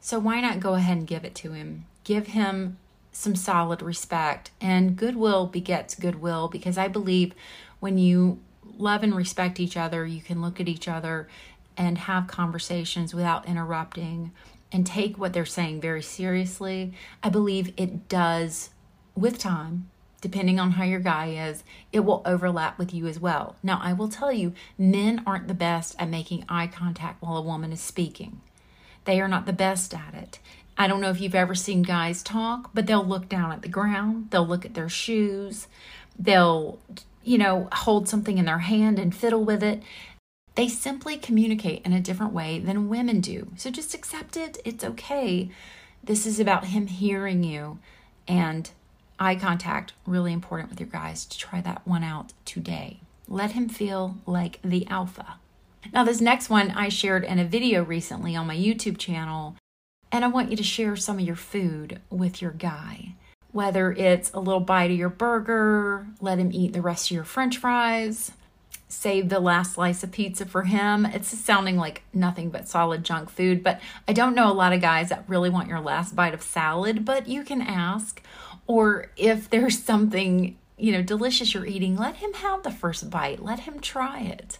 So 0.00 0.18
why 0.18 0.40
not 0.40 0.60
go 0.60 0.74
ahead 0.74 0.98
and 0.98 1.06
give 1.06 1.24
it 1.24 1.34
to 1.36 1.52
him? 1.52 1.86
Give 2.04 2.28
him 2.28 2.78
some 3.14 3.36
solid 3.36 3.80
respect 3.80 4.50
and 4.60 4.96
goodwill 4.96 5.46
begets 5.46 5.94
goodwill 5.94 6.48
because 6.48 6.76
i 6.76 6.88
believe 6.88 7.32
when 7.78 7.96
you 7.96 8.40
love 8.78 9.02
and 9.02 9.14
respect 9.14 9.60
each 9.60 9.76
other, 9.76 10.06
you 10.06 10.20
can 10.20 10.42
look 10.42 10.60
at 10.60 10.68
each 10.68 10.88
other 10.88 11.28
and 11.76 11.98
have 11.98 12.26
conversations 12.26 13.14
without 13.14 13.46
interrupting 13.46 14.32
and 14.70 14.86
take 14.86 15.18
what 15.18 15.32
they're 15.32 15.44
saying 15.44 15.80
very 15.80 16.02
seriously. 16.02 16.92
I 17.22 17.28
believe 17.28 17.72
it 17.76 18.08
does, 18.08 18.70
with 19.14 19.38
time, 19.38 19.90
depending 20.20 20.58
on 20.58 20.72
how 20.72 20.84
your 20.84 21.00
guy 21.00 21.26
is, 21.48 21.64
it 21.92 22.00
will 22.00 22.22
overlap 22.24 22.78
with 22.78 22.94
you 22.94 23.06
as 23.06 23.20
well. 23.20 23.56
Now, 23.62 23.78
I 23.82 23.92
will 23.92 24.08
tell 24.08 24.32
you, 24.32 24.52
men 24.78 25.22
aren't 25.26 25.48
the 25.48 25.54
best 25.54 25.94
at 25.98 26.08
making 26.08 26.44
eye 26.48 26.66
contact 26.66 27.22
while 27.22 27.36
a 27.36 27.42
woman 27.42 27.72
is 27.72 27.80
speaking. 27.80 28.40
They 29.04 29.20
are 29.20 29.28
not 29.28 29.46
the 29.46 29.52
best 29.52 29.94
at 29.94 30.14
it. 30.14 30.38
I 30.76 30.88
don't 30.88 31.00
know 31.00 31.10
if 31.10 31.20
you've 31.20 31.34
ever 31.34 31.54
seen 31.54 31.82
guys 31.82 32.22
talk, 32.22 32.70
but 32.74 32.86
they'll 32.86 33.04
look 33.04 33.28
down 33.28 33.52
at 33.52 33.62
the 33.62 33.68
ground, 33.68 34.30
they'll 34.30 34.46
look 34.46 34.64
at 34.64 34.74
their 34.74 34.88
shoes, 34.88 35.68
they'll 36.18 36.78
you 37.24 37.38
know, 37.38 37.68
hold 37.72 38.08
something 38.08 38.38
in 38.38 38.44
their 38.44 38.58
hand 38.58 38.98
and 38.98 39.14
fiddle 39.14 39.44
with 39.44 39.62
it. 39.62 39.82
They 40.54 40.68
simply 40.68 41.16
communicate 41.16 41.84
in 41.84 41.92
a 41.92 42.00
different 42.00 42.32
way 42.32 42.58
than 42.58 42.88
women 42.88 43.20
do. 43.20 43.50
So 43.56 43.70
just 43.70 43.94
accept 43.94 44.36
it. 44.36 44.58
It's 44.64 44.84
okay. 44.84 45.50
This 46.02 46.26
is 46.26 46.38
about 46.38 46.66
him 46.66 46.86
hearing 46.86 47.42
you 47.42 47.78
and 48.28 48.70
eye 49.18 49.34
contact, 49.36 49.94
really 50.06 50.32
important 50.32 50.70
with 50.70 50.78
your 50.78 50.88
guys 50.88 51.24
to 51.26 51.38
try 51.38 51.60
that 51.62 51.86
one 51.86 52.04
out 52.04 52.32
today. 52.44 53.00
Let 53.26 53.52
him 53.52 53.68
feel 53.68 54.18
like 54.26 54.60
the 54.62 54.86
alpha. 54.88 55.38
Now, 55.92 56.04
this 56.04 56.20
next 56.20 56.50
one 56.50 56.70
I 56.70 56.88
shared 56.88 57.24
in 57.24 57.38
a 57.38 57.44
video 57.44 57.82
recently 57.82 58.36
on 58.36 58.46
my 58.46 58.56
YouTube 58.56 58.98
channel, 58.98 59.56
and 60.12 60.24
I 60.24 60.28
want 60.28 60.50
you 60.50 60.56
to 60.56 60.62
share 60.62 60.96
some 60.96 61.18
of 61.18 61.24
your 61.24 61.36
food 61.36 62.00
with 62.10 62.40
your 62.40 62.52
guy 62.52 63.14
whether 63.54 63.92
it's 63.92 64.32
a 64.32 64.40
little 64.40 64.58
bite 64.58 64.90
of 64.90 64.96
your 64.96 65.08
burger, 65.08 66.08
let 66.20 66.40
him 66.40 66.50
eat 66.52 66.72
the 66.72 66.82
rest 66.82 67.06
of 67.06 67.14
your 67.14 67.22
french 67.22 67.58
fries, 67.58 68.32
save 68.88 69.28
the 69.28 69.38
last 69.38 69.74
slice 69.74 70.02
of 70.02 70.10
pizza 70.10 70.44
for 70.44 70.64
him. 70.64 71.06
It's 71.06 71.28
sounding 71.28 71.76
like 71.76 72.02
nothing 72.12 72.50
but 72.50 72.68
solid 72.68 73.04
junk 73.04 73.30
food, 73.30 73.62
but 73.62 73.80
I 74.08 74.12
don't 74.12 74.34
know 74.34 74.50
a 74.50 74.52
lot 74.52 74.72
of 74.72 74.80
guys 74.80 75.10
that 75.10 75.22
really 75.28 75.50
want 75.50 75.68
your 75.68 75.78
last 75.78 76.16
bite 76.16 76.34
of 76.34 76.42
salad, 76.42 77.04
but 77.04 77.28
you 77.28 77.44
can 77.44 77.62
ask. 77.62 78.20
Or 78.66 79.12
if 79.16 79.48
there's 79.48 79.80
something, 79.84 80.58
you 80.76 80.90
know, 80.90 81.02
delicious 81.02 81.54
you're 81.54 81.64
eating, 81.64 81.96
let 81.96 82.16
him 82.16 82.32
have 82.32 82.64
the 82.64 82.72
first 82.72 83.08
bite. 83.08 83.40
Let 83.40 83.60
him 83.60 83.78
try 83.78 84.22
it. 84.22 84.58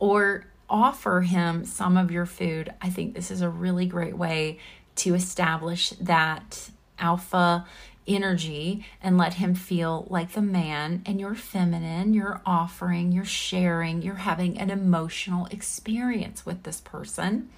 Or 0.00 0.46
offer 0.68 1.20
him 1.20 1.64
some 1.64 1.96
of 1.96 2.10
your 2.10 2.26
food. 2.26 2.74
I 2.82 2.90
think 2.90 3.14
this 3.14 3.30
is 3.30 3.42
a 3.42 3.48
really 3.48 3.86
great 3.86 4.18
way 4.18 4.58
to 4.96 5.14
establish 5.14 5.90
that 6.00 6.70
alpha 6.98 7.64
energy 8.06 8.84
and 9.02 9.16
let 9.16 9.34
him 9.34 9.54
feel 9.54 10.06
like 10.10 10.32
the 10.32 10.42
man 10.42 11.02
and 11.06 11.18
you're 11.18 11.34
feminine, 11.34 12.14
you're 12.14 12.40
offering, 12.44 13.12
you're 13.12 13.24
sharing, 13.24 14.02
you're 14.02 14.16
having 14.16 14.58
an 14.58 14.70
emotional 14.70 15.46
experience 15.46 16.44
with 16.44 16.62
this 16.62 16.80
person. 16.80 17.48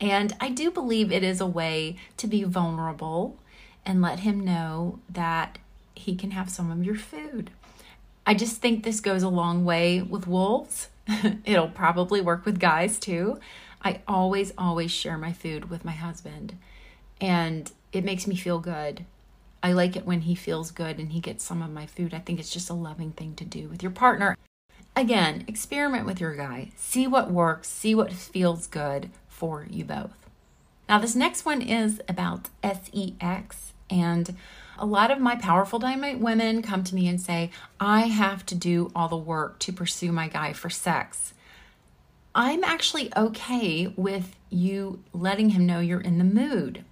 And 0.00 0.34
I 0.40 0.50
do 0.50 0.70
believe 0.70 1.12
it 1.12 1.22
is 1.22 1.40
a 1.40 1.46
way 1.46 1.96
to 2.16 2.26
be 2.26 2.42
vulnerable 2.44 3.38
and 3.84 4.02
let 4.02 4.20
him 4.20 4.40
know 4.40 4.98
that 5.08 5.58
he 5.94 6.16
can 6.16 6.32
have 6.32 6.50
some 6.50 6.70
of 6.70 6.84
your 6.84 6.96
food. 6.96 7.50
I 8.26 8.34
just 8.34 8.56
think 8.56 8.84
this 8.84 9.00
goes 9.00 9.22
a 9.22 9.28
long 9.28 9.64
way 9.64 10.00
with 10.00 10.26
wolves. 10.26 10.88
It'll 11.44 11.68
probably 11.68 12.20
work 12.20 12.44
with 12.44 12.60
guys 12.60 12.98
too. 12.98 13.38
I 13.82 14.00
always, 14.06 14.52
always 14.56 14.92
share 14.92 15.18
my 15.18 15.32
food 15.32 15.68
with 15.68 15.84
my 15.84 15.92
husband, 15.92 16.56
and 17.20 17.70
it 17.92 18.04
makes 18.04 18.28
me 18.28 18.36
feel 18.36 18.60
good. 18.60 19.04
I 19.62 19.72
like 19.72 19.96
it 19.96 20.06
when 20.06 20.22
he 20.22 20.34
feels 20.34 20.70
good 20.70 20.98
and 20.98 21.12
he 21.12 21.20
gets 21.20 21.44
some 21.44 21.62
of 21.62 21.70
my 21.70 21.86
food. 21.86 22.12
I 22.14 22.18
think 22.18 22.40
it's 22.40 22.52
just 22.52 22.70
a 22.70 22.74
loving 22.74 23.12
thing 23.12 23.34
to 23.36 23.44
do 23.44 23.68
with 23.68 23.82
your 23.82 23.92
partner. 23.92 24.36
Again, 24.96 25.44
experiment 25.46 26.04
with 26.04 26.20
your 26.20 26.34
guy. 26.34 26.72
See 26.76 27.06
what 27.06 27.30
works, 27.30 27.68
see 27.68 27.94
what 27.94 28.12
feels 28.12 28.66
good 28.66 29.10
for 29.28 29.66
you 29.70 29.84
both. 29.84 30.22
Now, 30.88 30.98
this 30.98 31.14
next 31.14 31.44
one 31.44 31.62
is 31.62 32.02
about 32.08 32.50
sex, 32.62 33.72
and 33.88 34.36
a 34.76 34.84
lot 34.84 35.10
of 35.10 35.20
my 35.20 35.36
powerful 35.36 35.78
dynamite 35.78 36.18
women 36.18 36.60
come 36.60 36.84
to 36.84 36.94
me 36.94 37.08
and 37.08 37.20
say, 37.20 37.50
I 37.80 38.02
have 38.02 38.44
to 38.46 38.54
do 38.54 38.90
all 38.94 39.08
the 39.08 39.16
work 39.16 39.58
to 39.60 39.72
pursue 39.72 40.12
my 40.12 40.28
guy 40.28 40.52
for 40.52 40.68
sex. 40.68 41.32
I'm 42.34 42.64
actually 42.64 43.10
okay 43.16 43.92
with 43.96 44.34
you 44.50 45.02
letting 45.12 45.50
him 45.50 45.66
know 45.66 45.80
you're 45.80 46.00
in 46.00 46.18
the 46.18 46.24
mood. 46.24 46.84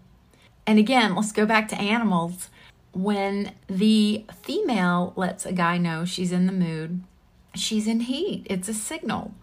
And 0.66 0.78
again, 0.78 1.14
let's 1.14 1.32
go 1.32 1.46
back 1.46 1.68
to 1.68 1.80
animals. 1.80 2.48
When 2.92 3.52
the 3.68 4.24
female 4.42 5.12
lets 5.16 5.46
a 5.46 5.52
guy 5.52 5.78
know 5.78 6.04
she's 6.04 6.32
in 6.32 6.46
the 6.46 6.52
mood, 6.52 7.02
she's 7.54 7.86
in 7.86 8.00
heat. 8.00 8.46
It's 8.50 8.68
a 8.68 8.74
signal. 8.74 9.34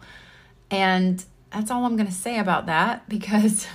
And 0.70 1.24
that's 1.50 1.70
all 1.70 1.84
I'm 1.84 1.96
going 1.96 2.08
to 2.08 2.12
say 2.12 2.38
about 2.38 2.66
that 2.66 3.08
because 3.08 3.66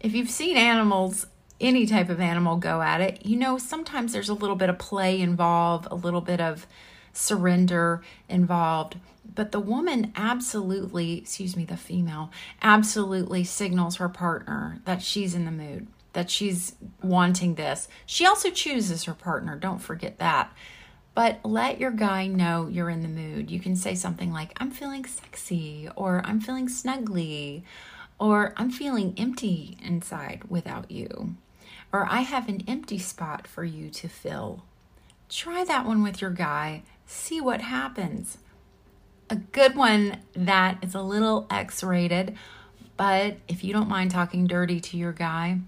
if 0.00 0.14
you've 0.14 0.30
seen 0.30 0.56
animals, 0.56 1.26
any 1.60 1.86
type 1.86 2.08
of 2.08 2.20
animal 2.20 2.56
go 2.56 2.82
at 2.82 3.00
it, 3.00 3.24
you 3.24 3.36
know, 3.36 3.58
sometimes 3.58 4.12
there's 4.12 4.28
a 4.28 4.34
little 4.34 4.56
bit 4.56 4.68
of 4.68 4.78
play 4.78 5.20
involved, 5.20 5.88
a 5.90 5.94
little 5.94 6.20
bit 6.20 6.40
of 6.40 6.66
surrender 7.12 8.02
involved. 8.28 8.96
But 9.34 9.52
the 9.52 9.60
woman 9.60 10.12
absolutely, 10.16 11.18
excuse 11.18 11.56
me, 11.56 11.64
the 11.64 11.76
female 11.76 12.30
absolutely 12.60 13.44
signals 13.44 13.96
her 13.96 14.08
partner 14.08 14.80
that 14.84 15.02
she's 15.02 15.34
in 15.34 15.44
the 15.44 15.50
mood, 15.50 15.86
that 16.14 16.30
she's 16.30 16.74
wanting 17.02 17.54
this. 17.54 17.88
She 18.06 18.26
also 18.26 18.50
chooses 18.50 19.04
her 19.04 19.14
partner, 19.14 19.56
don't 19.56 19.80
forget 19.80 20.18
that. 20.18 20.52
But 21.14 21.40
let 21.44 21.78
your 21.78 21.92
guy 21.92 22.26
know 22.26 22.66
you're 22.66 22.90
in 22.90 23.02
the 23.02 23.08
mood. 23.08 23.48
You 23.48 23.60
can 23.60 23.76
say 23.76 23.94
something 23.94 24.32
like, 24.32 24.52
I'm 24.56 24.72
feeling 24.72 25.04
sexy, 25.04 25.88
or 25.94 26.22
I'm 26.24 26.40
feeling 26.40 26.66
snuggly, 26.66 27.62
or 28.18 28.52
I'm 28.56 28.70
feeling 28.70 29.14
empty 29.16 29.78
inside 29.80 30.42
without 30.48 30.90
you, 30.90 31.36
or 31.92 32.06
I 32.10 32.22
have 32.22 32.48
an 32.48 32.64
empty 32.66 32.98
spot 32.98 33.46
for 33.46 33.64
you 33.64 33.90
to 33.90 34.08
fill. 34.08 34.64
Try 35.28 35.64
that 35.64 35.86
one 35.86 36.02
with 36.02 36.20
your 36.20 36.30
guy. 36.30 36.82
See 37.06 37.40
what 37.40 37.60
happens. 37.60 38.38
A 39.30 39.36
good 39.36 39.76
one 39.76 40.18
that 40.34 40.78
is 40.82 40.94
a 40.94 41.02
little 41.02 41.46
X 41.48 41.82
rated, 41.84 42.36
but 42.96 43.38
if 43.46 43.62
you 43.62 43.72
don't 43.72 43.88
mind 43.88 44.10
talking 44.10 44.46
dirty 44.46 44.80
to 44.80 44.96
your 44.96 45.12
guy, 45.12 45.60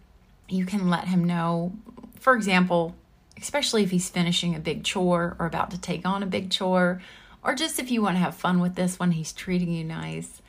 you 0.49 0.65
can 0.67 0.89
let 0.89 1.09
him 1.09 1.25
know. 1.25 1.73
For 2.21 2.35
example, 2.35 2.95
especially 3.41 3.83
if 3.83 3.91
he's 3.91 4.09
finishing 4.09 4.55
a 4.55 4.61
big 4.61 4.85
chore 4.85 5.37
or 5.39 5.47
about 5.47 5.71
to 5.73 5.81
take 5.81 6.07
on 6.07 6.23
a 6.23 6.27
big 6.27 6.51
chore, 6.51 7.01
or 7.43 7.55
just 7.55 7.79
if 7.79 7.91
you 7.91 8.03
want 8.03 8.17
to 8.17 8.21
have 8.21 8.35
fun 8.35 8.61
with 8.61 8.75
this 8.75 8.99
one, 8.99 9.13
he's 9.13 9.33
treating 9.33 9.73
you 9.73 9.85
nice. 9.85 10.43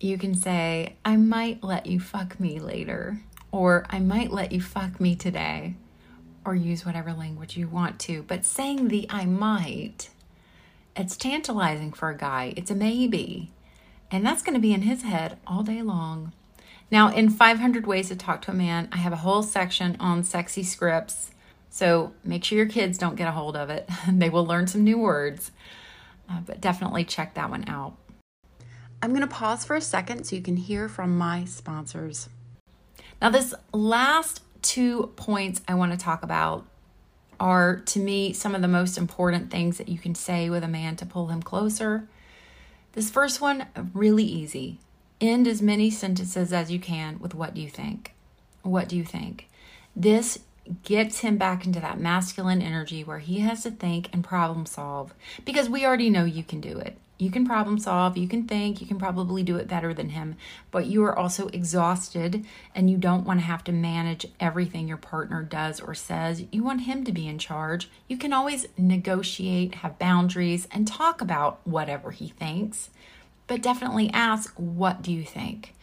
You 0.00 0.18
can 0.18 0.34
say, 0.34 0.96
I 1.04 1.16
might 1.16 1.64
let 1.64 1.86
you 1.86 1.98
fuck 1.98 2.38
me 2.38 2.58
later, 2.60 3.20
or 3.50 3.86
I 3.90 3.98
might 3.98 4.30
let 4.30 4.52
you 4.52 4.60
fuck 4.60 5.00
me 5.00 5.16
today, 5.16 5.74
or 6.44 6.54
use 6.54 6.84
whatever 6.84 7.12
language 7.12 7.56
you 7.56 7.68
want 7.68 7.98
to. 8.00 8.22
But 8.22 8.44
saying 8.44 8.88
the 8.88 9.06
I 9.08 9.24
might, 9.24 10.10
it's 10.94 11.16
tantalizing 11.16 11.92
for 11.92 12.10
a 12.10 12.16
guy. 12.16 12.52
It's 12.56 12.70
a 12.70 12.74
maybe. 12.74 13.50
And 14.10 14.24
that's 14.24 14.42
going 14.42 14.54
to 14.54 14.60
be 14.60 14.74
in 14.74 14.82
his 14.82 15.02
head 15.02 15.38
all 15.46 15.62
day 15.62 15.82
long. 15.82 16.32
Now, 16.90 17.12
in 17.12 17.30
500 17.30 17.86
Ways 17.86 18.08
to 18.08 18.16
Talk 18.16 18.42
to 18.42 18.50
a 18.50 18.54
Man, 18.54 18.88
I 18.92 18.98
have 18.98 19.12
a 19.12 19.16
whole 19.16 19.42
section 19.42 19.96
on 20.00 20.22
sexy 20.22 20.62
scripts 20.62 21.30
so 21.74 22.12
make 22.22 22.44
sure 22.44 22.56
your 22.56 22.68
kids 22.68 22.98
don't 22.98 23.16
get 23.16 23.26
a 23.26 23.32
hold 23.32 23.56
of 23.56 23.68
it. 23.68 23.88
they 24.08 24.30
will 24.30 24.46
learn 24.46 24.68
some 24.68 24.84
new 24.84 24.96
words, 24.96 25.50
uh, 26.30 26.38
but 26.46 26.60
definitely 26.60 27.02
check 27.02 27.34
that 27.34 27.50
one 27.50 27.68
out. 27.68 27.96
I'm 29.02 29.10
going 29.10 29.22
to 29.22 29.26
pause 29.26 29.64
for 29.64 29.74
a 29.74 29.80
second 29.80 30.22
so 30.22 30.36
you 30.36 30.42
can 30.42 30.56
hear 30.56 30.88
from 30.88 31.18
my 31.18 31.44
sponsors. 31.46 32.28
Now, 33.20 33.30
this 33.30 33.54
last 33.72 34.42
two 34.62 35.10
points 35.16 35.62
I 35.66 35.74
want 35.74 35.90
to 35.90 35.98
talk 35.98 36.22
about 36.22 36.64
are, 37.40 37.80
to 37.86 37.98
me, 37.98 38.32
some 38.32 38.54
of 38.54 38.62
the 38.62 38.68
most 38.68 38.96
important 38.96 39.50
things 39.50 39.76
that 39.78 39.88
you 39.88 39.98
can 39.98 40.14
say 40.14 40.48
with 40.48 40.62
a 40.62 40.68
man 40.68 40.94
to 40.94 41.04
pull 41.04 41.26
him 41.26 41.42
closer. 41.42 42.06
This 42.92 43.10
first 43.10 43.40
one, 43.40 43.66
really 43.92 44.22
easy. 44.22 44.78
End 45.24 45.48
as 45.48 45.62
many 45.62 45.88
sentences 45.88 46.52
as 46.52 46.70
you 46.70 46.78
can 46.78 47.18
with 47.18 47.34
what 47.34 47.54
do 47.54 47.62
you 47.62 47.70
think? 47.70 48.12
What 48.60 48.90
do 48.90 48.96
you 48.96 49.04
think? 49.04 49.48
This 49.96 50.40
gets 50.82 51.20
him 51.20 51.38
back 51.38 51.64
into 51.64 51.80
that 51.80 51.98
masculine 51.98 52.60
energy 52.60 53.02
where 53.02 53.20
he 53.20 53.38
has 53.38 53.62
to 53.62 53.70
think 53.70 54.10
and 54.12 54.22
problem 54.22 54.66
solve 54.66 55.14
because 55.46 55.70
we 55.70 55.86
already 55.86 56.10
know 56.10 56.26
you 56.26 56.44
can 56.44 56.60
do 56.60 56.78
it. 56.78 56.98
You 57.16 57.30
can 57.30 57.46
problem 57.46 57.78
solve, 57.78 58.18
you 58.18 58.28
can 58.28 58.46
think, 58.46 58.82
you 58.82 58.86
can 58.86 58.98
probably 58.98 59.42
do 59.42 59.56
it 59.56 59.66
better 59.66 59.94
than 59.94 60.10
him, 60.10 60.36
but 60.70 60.84
you 60.84 61.02
are 61.04 61.18
also 61.18 61.48
exhausted 61.48 62.44
and 62.74 62.90
you 62.90 62.98
don't 62.98 63.24
want 63.24 63.40
to 63.40 63.46
have 63.46 63.64
to 63.64 63.72
manage 63.72 64.26
everything 64.40 64.86
your 64.86 64.98
partner 64.98 65.42
does 65.42 65.80
or 65.80 65.94
says. 65.94 66.44
You 66.52 66.64
want 66.64 66.82
him 66.82 67.02
to 67.04 67.12
be 67.12 67.26
in 67.26 67.38
charge. 67.38 67.88
You 68.08 68.18
can 68.18 68.34
always 68.34 68.66
negotiate, 68.76 69.76
have 69.76 69.98
boundaries, 69.98 70.68
and 70.70 70.86
talk 70.86 71.22
about 71.22 71.60
whatever 71.64 72.10
he 72.10 72.28
thinks, 72.28 72.90
but 73.46 73.62
definitely 73.62 74.10
ask, 74.12 74.54
What 74.56 75.02
do 75.02 75.12
you 75.12 75.24
think? 75.24 75.74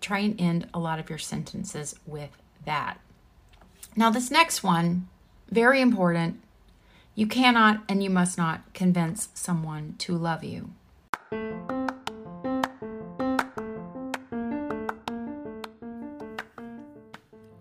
Try 0.00 0.18
and 0.20 0.40
end 0.40 0.68
a 0.74 0.78
lot 0.78 0.98
of 0.98 1.08
your 1.08 1.18
sentences 1.18 1.94
with 2.06 2.30
that. 2.64 2.98
Now, 3.96 4.10
this 4.10 4.30
next 4.30 4.62
one, 4.62 5.08
very 5.50 5.80
important. 5.80 6.40
You 7.14 7.26
cannot 7.26 7.84
and 7.88 8.02
you 8.02 8.10
must 8.10 8.36
not 8.36 8.74
convince 8.74 9.28
someone 9.34 9.94
to 9.98 10.16
love 10.16 10.42
you. 10.42 10.72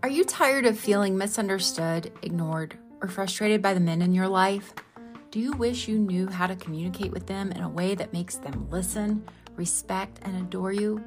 Are 0.01 0.09
you 0.09 0.25
tired 0.25 0.65
of 0.65 0.77
feeling 0.77 1.17
misunderstood, 1.17 2.11
ignored, 2.21 2.77
or 3.01 3.07
frustrated 3.07 3.61
by 3.61 3.73
the 3.73 3.79
men 3.79 4.01
in 4.01 4.13
your 4.13 4.27
life? 4.27 4.73
Do 5.33 5.39
you 5.39 5.53
wish 5.53 5.87
you 5.87 5.97
knew 5.97 6.27
how 6.27 6.45
to 6.45 6.55
communicate 6.55 7.11
with 7.11 7.25
them 7.25 7.51
in 7.53 7.63
a 7.63 7.67
way 7.67 7.95
that 7.95 8.13
makes 8.13 8.35
them 8.35 8.67
listen, 8.69 9.25
respect, 9.55 10.19
and 10.21 10.37
adore 10.37 10.71
you? 10.73 11.03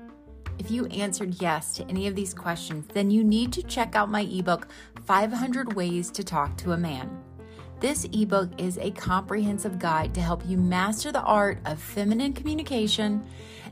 If 0.58 0.68
you 0.68 0.86
answered 0.86 1.40
yes 1.40 1.74
to 1.74 1.84
any 1.88 2.08
of 2.08 2.16
these 2.16 2.34
questions, 2.34 2.88
then 2.92 3.08
you 3.08 3.22
need 3.22 3.52
to 3.52 3.62
check 3.62 3.94
out 3.94 4.10
my 4.10 4.22
ebook, 4.22 4.66
500 5.04 5.74
Ways 5.74 6.10
to 6.10 6.24
Talk 6.24 6.56
to 6.56 6.72
a 6.72 6.76
Man. 6.76 7.22
This 7.78 8.04
ebook 8.12 8.50
is 8.60 8.78
a 8.78 8.90
comprehensive 8.90 9.78
guide 9.78 10.12
to 10.14 10.20
help 10.20 10.42
you 10.44 10.56
master 10.56 11.12
the 11.12 11.22
art 11.22 11.60
of 11.64 11.78
feminine 11.78 12.32
communication 12.32 13.24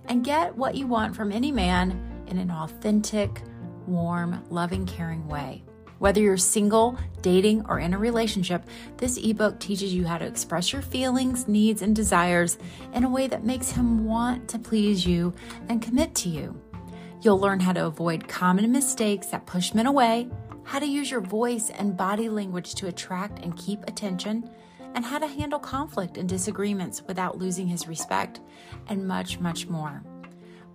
and 0.04 0.24
get 0.24 0.56
what 0.56 0.76
you 0.76 0.86
want 0.86 1.16
from 1.16 1.32
any 1.32 1.50
man 1.50 2.24
in 2.28 2.38
an 2.38 2.52
authentic, 2.52 3.42
warm, 3.88 4.40
loving, 4.50 4.86
caring 4.86 5.26
way. 5.26 5.64
Whether 6.04 6.20
you're 6.20 6.36
single, 6.36 6.98
dating, 7.22 7.64
or 7.66 7.78
in 7.78 7.94
a 7.94 7.98
relationship, 7.98 8.66
this 8.98 9.16
ebook 9.16 9.58
teaches 9.58 9.94
you 9.94 10.06
how 10.06 10.18
to 10.18 10.26
express 10.26 10.70
your 10.70 10.82
feelings, 10.82 11.48
needs, 11.48 11.80
and 11.80 11.96
desires 11.96 12.58
in 12.92 13.04
a 13.04 13.08
way 13.08 13.26
that 13.26 13.46
makes 13.46 13.70
him 13.70 14.04
want 14.04 14.46
to 14.48 14.58
please 14.58 15.06
you 15.06 15.32
and 15.70 15.80
commit 15.80 16.14
to 16.16 16.28
you. 16.28 16.60
You'll 17.22 17.40
learn 17.40 17.58
how 17.58 17.72
to 17.72 17.86
avoid 17.86 18.28
common 18.28 18.70
mistakes 18.70 19.28
that 19.28 19.46
push 19.46 19.72
men 19.72 19.86
away, 19.86 20.28
how 20.64 20.78
to 20.78 20.86
use 20.86 21.10
your 21.10 21.22
voice 21.22 21.70
and 21.70 21.96
body 21.96 22.28
language 22.28 22.74
to 22.74 22.88
attract 22.88 23.38
and 23.38 23.56
keep 23.56 23.82
attention, 23.84 24.50
and 24.94 25.06
how 25.06 25.18
to 25.18 25.26
handle 25.26 25.58
conflict 25.58 26.18
and 26.18 26.28
disagreements 26.28 27.02
without 27.06 27.38
losing 27.38 27.66
his 27.66 27.88
respect, 27.88 28.40
and 28.88 29.08
much, 29.08 29.40
much 29.40 29.68
more. 29.68 30.02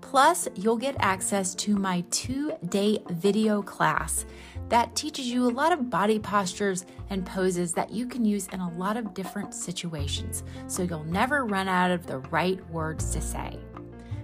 Plus, 0.01 0.47
you'll 0.55 0.77
get 0.77 0.95
access 0.99 1.53
to 1.55 1.75
my 1.75 2.03
two 2.09 2.53
day 2.69 2.99
video 3.09 3.61
class 3.61 4.25
that 4.69 4.95
teaches 4.95 5.27
you 5.27 5.45
a 5.45 5.49
lot 5.49 5.71
of 5.71 5.89
body 5.89 6.19
postures 6.19 6.85
and 7.09 7.25
poses 7.25 7.73
that 7.73 7.91
you 7.91 8.07
can 8.07 8.23
use 8.23 8.47
in 8.53 8.59
a 8.59 8.71
lot 8.77 8.97
of 8.97 9.13
different 9.13 9.53
situations, 9.53 10.43
so 10.67 10.83
you'll 10.83 11.03
never 11.05 11.45
run 11.45 11.67
out 11.67 11.91
of 11.91 12.05
the 12.05 12.19
right 12.29 12.63
words 12.69 13.11
to 13.11 13.21
say. 13.21 13.59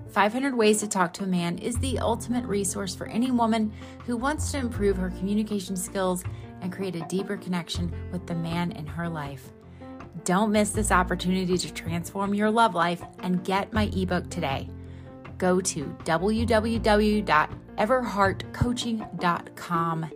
500 0.10 0.56
Ways 0.56 0.80
to 0.80 0.88
Talk 0.88 1.12
to 1.14 1.24
a 1.24 1.28
Man 1.28 1.58
is 1.58 1.76
the 1.78 2.00
ultimate 2.00 2.46
resource 2.46 2.96
for 2.96 3.08
any 3.08 3.32
woman 3.32 3.74
who 4.06 4.16
wants 4.16 4.52
to 4.52 4.58
improve 4.58 4.96
her 4.96 5.10
communication 5.10 5.76
skills 5.76 6.24
and 6.62 6.72
create 6.72 6.96
a 6.96 7.06
deeper 7.08 7.36
connection 7.36 7.94
with 8.12 8.26
the 8.26 8.36
man 8.36 8.72
in 8.72 8.88
her 8.88 9.10
life. 9.10 9.50
Don't 10.24 10.52
miss 10.52 10.70
this 10.70 10.92
opportunity 10.92 11.58
to 11.58 11.74
transform 11.74 12.34
your 12.34 12.50
love 12.50 12.74
life 12.74 13.04
and 13.20 13.44
get 13.44 13.74
my 13.74 13.92
ebook 13.94 14.30
today. 14.30 14.70
Go 15.38 15.62
to 15.62 15.86
www 16.04 17.56
everheartcoaching.com 17.78 20.12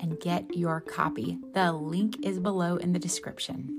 and 0.00 0.20
get 0.20 0.56
your 0.56 0.80
copy. 0.80 1.38
The 1.52 1.72
link 1.72 2.24
is 2.24 2.38
below 2.38 2.76
in 2.76 2.92
the 2.92 2.98
description. 2.98 3.76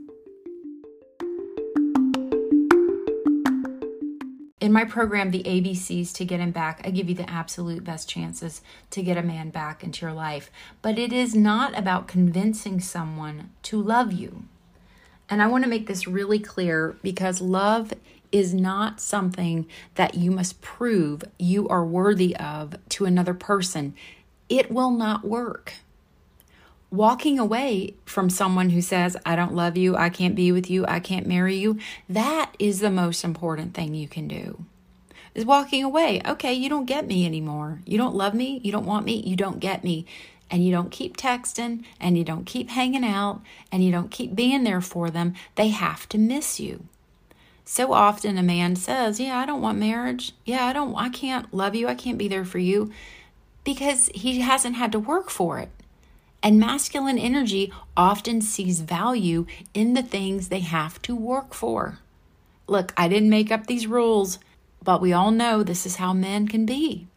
In 4.59 4.71
my 4.71 4.85
program, 4.85 5.31
The 5.31 5.41
ABCs 5.41 6.13
to 6.13 6.23
Get 6.23 6.39
Him 6.39 6.51
Back, 6.51 6.81
I 6.83 6.91
give 6.91 7.09
you 7.09 7.15
the 7.15 7.27
absolute 7.27 7.83
best 7.83 8.07
chances 8.07 8.61
to 8.91 9.01
get 9.01 9.17
a 9.17 9.23
man 9.23 9.49
back 9.49 9.83
into 9.83 10.05
your 10.05 10.13
life. 10.13 10.51
But 10.83 10.99
it 10.99 11.11
is 11.11 11.33
not 11.33 11.75
about 11.75 12.07
convincing 12.07 12.79
someone 12.79 13.49
to 13.63 13.81
love 13.81 14.13
you. 14.13 14.43
And 15.27 15.41
I 15.41 15.47
want 15.47 15.63
to 15.63 15.69
make 15.69 15.87
this 15.87 16.07
really 16.07 16.37
clear 16.37 16.95
because 17.01 17.41
love 17.41 17.91
is 18.31 18.53
not 18.53 18.99
something 18.99 19.67
that 19.95 20.15
you 20.15 20.31
must 20.31 20.61
prove 20.61 21.23
you 21.37 21.67
are 21.67 21.85
worthy 21.85 22.35
of 22.37 22.75
to 22.89 23.05
another 23.05 23.33
person. 23.33 23.93
It 24.49 24.71
will 24.71 24.91
not 24.91 25.25
work. 25.25 25.73
Walking 26.89 27.39
away 27.39 27.95
from 28.05 28.29
someone 28.29 28.71
who 28.71 28.81
says, 28.81 29.15
I 29.25 29.37
don't 29.37 29.55
love 29.55 29.77
you, 29.77 29.95
I 29.95 30.09
can't 30.09 30.35
be 30.35 30.51
with 30.51 30.69
you, 30.69 30.85
I 30.85 30.99
can't 30.99 31.25
marry 31.25 31.55
you, 31.55 31.79
that 32.09 32.53
is 32.59 32.81
the 32.81 32.91
most 32.91 33.23
important 33.23 33.73
thing 33.73 33.93
you 33.93 34.09
can 34.09 34.27
do. 34.27 34.65
Is 35.33 35.45
walking 35.45 35.85
away. 35.85 36.21
Okay, 36.27 36.53
you 36.53 36.67
don't 36.67 36.83
get 36.83 37.07
me 37.07 37.25
anymore. 37.25 37.79
You 37.85 37.97
don't 37.97 38.15
love 38.15 38.33
me, 38.33 38.59
you 38.61 38.73
don't 38.73 38.85
want 38.85 39.05
me, 39.05 39.23
you 39.25 39.37
don't 39.37 39.61
get 39.61 39.85
me. 39.85 40.05
And 40.49 40.65
you 40.65 40.73
don't 40.73 40.91
keep 40.91 41.15
texting 41.15 41.85
and 41.97 42.17
you 42.17 42.25
don't 42.25 42.43
keep 42.43 42.69
hanging 42.69 43.05
out 43.05 43.41
and 43.71 43.81
you 43.81 43.93
don't 43.93 44.11
keep 44.11 44.35
being 44.35 44.65
there 44.65 44.81
for 44.81 45.09
them. 45.09 45.33
They 45.55 45.69
have 45.69 46.09
to 46.09 46.17
miss 46.17 46.59
you. 46.59 46.89
So 47.73 47.93
often 47.93 48.37
a 48.37 48.43
man 48.43 48.75
says, 48.75 49.17
Yeah, 49.17 49.37
I 49.37 49.45
don't 49.45 49.61
want 49.61 49.77
marriage. 49.77 50.33
Yeah, 50.43 50.65
I 50.65 50.73
don't, 50.73 50.93
I 50.95 51.07
can't 51.07 51.53
love 51.53 51.73
you. 51.73 51.87
I 51.87 51.95
can't 51.95 52.17
be 52.17 52.27
there 52.27 52.43
for 52.43 52.59
you 52.59 52.91
because 53.63 54.09
he 54.13 54.41
hasn't 54.41 54.75
had 54.75 54.91
to 54.91 54.99
work 54.99 55.29
for 55.29 55.57
it. 55.57 55.69
And 56.43 56.59
masculine 56.59 57.17
energy 57.17 57.71
often 57.95 58.41
sees 58.41 58.81
value 58.81 59.45
in 59.73 59.93
the 59.93 60.03
things 60.03 60.49
they 60.49 60.59
have 60.59 61.01
to 61.03 61.15
work 61.15 61.53
for. 61.53 61.99
Look, 62.67 62.93
I 62.97 63.07
didn't 63.07 63.29
make 63.29 63.53
up 63.53 63.67
these 63.67 63.87
rules, 63.87 64.37
but 64.83 64.99
we 64.99 65.13
all 65.13 65.31
know 65.31 65.63
this 65.63 65.85
is 65.85 65.95
how 65.95 66.11
men 66.11 66.49
can 66.49 66.65
be. 66.65 67.07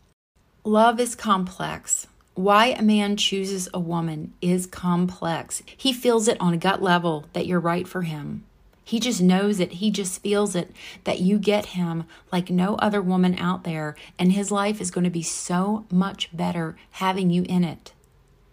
Love 0.63 1.01
is 1.01 1.17
complex. 1.17 2.07
Why 2.35 2.67
a 2.67 2.81
man 2.81 3.17
chooses 3.17 3.69
a 3.75 3.81
woman 3.81 4.35
is 4.41 4.67
complex. 4.67 5.65
He 5.77 5.93
feels 5.93 6.29
it 6.29 6.41
on 6.41 6.55
a 6.55 6.59
gut 6.59 6.81
level 6.81 7.27
that 7.33 7.49
you're 7.49 7.59
right 7.59 7.89
for 7.89 8.03
him. 8.03 8.45
He 8.85 9.01
just 9.01 9.23
knows 9.23 9.61
it. 9.61 9.73
He 9.73 9.91
just 9.91 10.21
feels 10.23 10.55
it 10.55 10.71
that 11.05 11.21
you 11.21 11.39
get 11.39 11.67
him 11.67 12.05
like 12.31 12.51
no 12.51 12.75
other 12.77 13.01
woman 13.01 13.39
out 13.39 13.65
there, 13.65 13.97
and 14.19 14.33
his 14.33 14.51
life 14.51 14.81
is 14.81 14.91
going 14.91 15.05
to 15.05 15.11
be 15.11 15.23
so 15.23 15.87
much 15.91 16.35
better 16.37 16.77
having 16.93 17.31
you 17.31 17.45
in 17.49 17.65
it. 17.65 17.93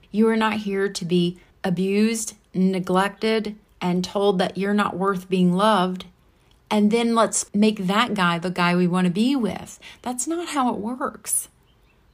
You 0.10 0.30
are 0.30 0.38
not 0.38 0.60
here 0.60 0.88
to 0.88 1.06
be 1.06 1.38
abused, 1.64 2.36
neglected, 2.54 3.56
and 3.82 4.04
told 4.04 4.40
that 4.40 4.58
you're 4.58 4.74
not 4.74 4.98
worth 4.98 5.30
being 5.30 5.54
loved. 5.54 6.06
And 6.70 6.92
then 6.92 7.14
let's 7.14 7.54
make 7.54 7.88
that 7.88 8.14
guy 8.14 8.40
the 8.40 8.50
guy 8.50 8.76
we 8.76 8.88
want 8.88 9.06
to 9.06 9.12
be 9.12 9.36
with. 9.36 9.80
That's 10.02 10.28
not 10.28 10.50
how 10.50 10.74
it 10.74 10.80
works. 10.80 11.50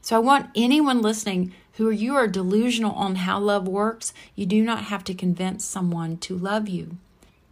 So 0.02 0.16
I 0.16 0.20
want 0.20 0.50
anyone 0.56 1.02
listening 1.02 1.54
who 1.74 1.92
you 1.92 2.16
are 2.16 2.28
delusional 2.28 2.94
on 2.94 3.16
how 3.16 3.40
love 3.40 3.68
works, 3.68 4.12
you 4.36 4.48
do 4.48 4.64
not 4.64 4.86
have 4.86 5.04
to 5.04 5.14
convince 5.14 5.64
someone 5.64 6.18
to 6.18 6.36
love 6.36 6.68
you. 6.68 6.98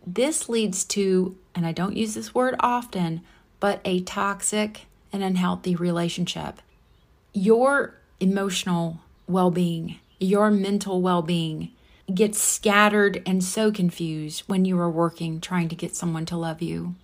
This 0.05 0.47
leads 0.49 0.83
to, 0.85 1.35
and 1.53 1.65
I 1.65 1.71
don't 1.71 1.97
use 1.97 2.13
this 2.13 2.35
word 2.35 2.55
often, 2.59 3.21
but 3.59 3.81
a 3.85 4.01
toxic 4.01 4.85
and 5.11 5.23
unhealthy 5.23 5.75
relationship. 5.75 6.61
Your 7.33 7.95
emotional 8.19 8.99
well 9.27 9.51
being 9.51 9.99
your 10.19 10.49
mental 10.51 11.01
well 11.01 11.21
being 11.21 11.71
gets 12.13 12.41
scattered 12.41 13.21
and 13.25 13.43
so 13.43 13.71
confused 13.71 14.43
when 14.47 14.65
you 14.65 14.79
are 14.79 14.89
working 14.89 15.41
trying 15.41 15.69
to 15.69 15.75
get 15.75 15.95
someone 15.95 16.25
to 16.25 16.37
love 16.37 16.61
you. 16.61 16.95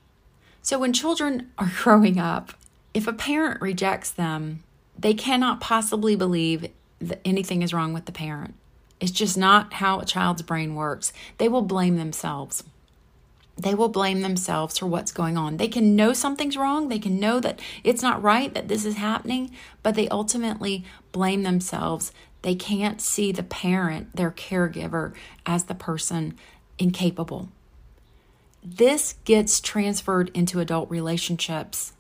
So, 0.62 0.80
when 0.80 0.94
children 0.94 1.52
are 1.58 1.72
growing 1.82 2.20
up, 2.20 2.54
if 2.94 3.08
a 3.08 3.14
parent 3.14 3.62
rejects 3.62 4.12
them, 4.12 4.64
they 4.98 5.14
cannot 5.14 5.62
possibly 5.62 6.16
believe 6.16 6.70
that 7.00 7.22
anything 7.26 7.62
is 7.62 7.74
wrong 7.74 7.94
with 7.94 8.06
the 8.06 8.12
parent. 8.12 8.54
It's 9.00 9.12
just 9.12 9.38
not 9.38 9.74
how 9.74 10.00
a 10.00 10.06
child's 10.06 10.44
brain 10.44 10.76
works. 10.76 11.12
They 11.40 11.50
will 11.50 11.64
blame 11.64 11.98
themselves. 11.98 12.64
They 13.58 13.76
will 13.76 13.90
blame 13.90 14.22
themselves 14.22 14.78
for 14.78 14.88
what's 14.88 15.12
going 15.12 15.38
on. 15.38 15.58
They 15.58 15.68
can 15.68 15.96
know 15.96 16.14
something's 16.14 16.58
wrong. 16.58 16.88
They 16.88 17.00
can 17.00 17.20
know 17.20 17.40
that 17.40 17.60
it's 17.84 18.02
not 18.02 18.24
right, 18.24 18.54
that 18.54 18.68
this 18.68 18.86
is 18.86 18.96
happening, 18.96 19.52
but 19.84 19.96
they 19.96 20.08
ultimately 20.10 20.84
blame 21.12 21.44
themselves 21.44 22.12
they 22.42 22.56
can't 22.56 23.02
see 23.02 23.32
the 23.32 23.44
parent, 23.44 24.16
their 24.16 24.32
caregiver, 24.32 25.14
as 25.46 25.66
the 25.66 25.76
person 25.76 26.36
incapable. 26.80 27.50
This 28.64 29.16
gets 29.26 29.60
transferred 29.60 30.30
into 30.34 30.60
adult 30.60 30.90
relationships. 30.90 31.94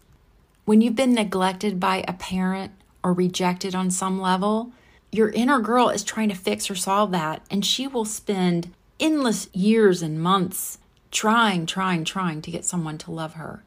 When 0.65 0.81
you've 0.81 0.95
been 0.95 1.13
neglected 1.13 1.79
by 1.79 2.03
a 2.07 2.13
parent 2.13 2.71
or 3.03 3.13
rejected 3.13 3.75
on 3.75 3.91
some 3.91 4.19
level, 4.19 4.71
your 5.11 5.29
inner 5.29 5.59
girl 5.59 5.89
is 5.89 6.03
trying 6.03 6.29
to 6.29 6.35
fix 6.35 6.69
or 6.69 6.75
solve 6.75 7.11
that, 7.11 7.43
and 7.51 7.65
she 7.65 7.87
will 7.87 8.05
spend 8.05 8.71
endless 8.99 9.49
years 9.53 10.01
and 10.01 10.21
months 10.21 10.77
trying, 11.11 11.65
trying, 11.65 12.03
trying 12.05 12.41
to 12.41 12.51
get 12.51 12.65
someone 12.65 12.97
to 12.99 13.11
love 13.11 13.33
her. 13.33 13.63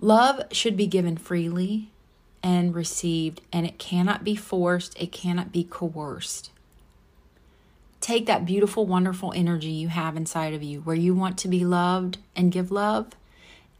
Love 0.00 0.42
should 0.50 0.76
be 0.76 0.86
given 0.86 1.16
freely 1.16 1.90
and 2.42 2.74
received, 2.74 3.40
and 3.52 3.64
it 3.64 3.78
cannot 3.78 4.24
be 4.24 4.34
forced, 4.34 5.00
it 5.00 5.12
cannot 5.12 5.52
be 5.52 5.62
coerced. 5.62 6.50
Take 8.00 8.26
that 8.26 8.44
beautiful, 8.44 8.84
wonderful 8.84 9.32
energy 9.36 9.70
you 9.70 9.86
have 9.88 10.16
inside 10.16 10.54
of 10.54 10.62
you 10.62 10.80
where 10.80 10.96
you 10.96 11.14
want 11.14 11.38
to 11.38 11.48
be 11.48 11.64
loved 11.64 12.18
and 12.34 12.50
give 12.50 12.72
love 12.72 13.12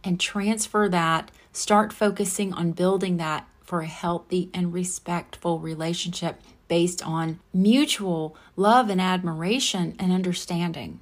and 0.05 0.21
transfer 0.21 0.89
that. 0.89 1.33
Start 1.53 1.93
focusing 1.93 2.53
on 2.53 2.71
building 2.71 3.17
that 3.17 3.49
for 3.65 3.81
a 3.81 3.87
healthy 3.87 4.49
and 4.55 4.73
respectful 4.73 5.59
relationship 5.59 6.41
based 6.69 7.05
on 7.05 7.41
mutual 7.53 8.37
love 8.55 8.91
and 8.91 9.01
admiration 9.01 9.97
and 9.99 10.13
understanding. 10.13 11.01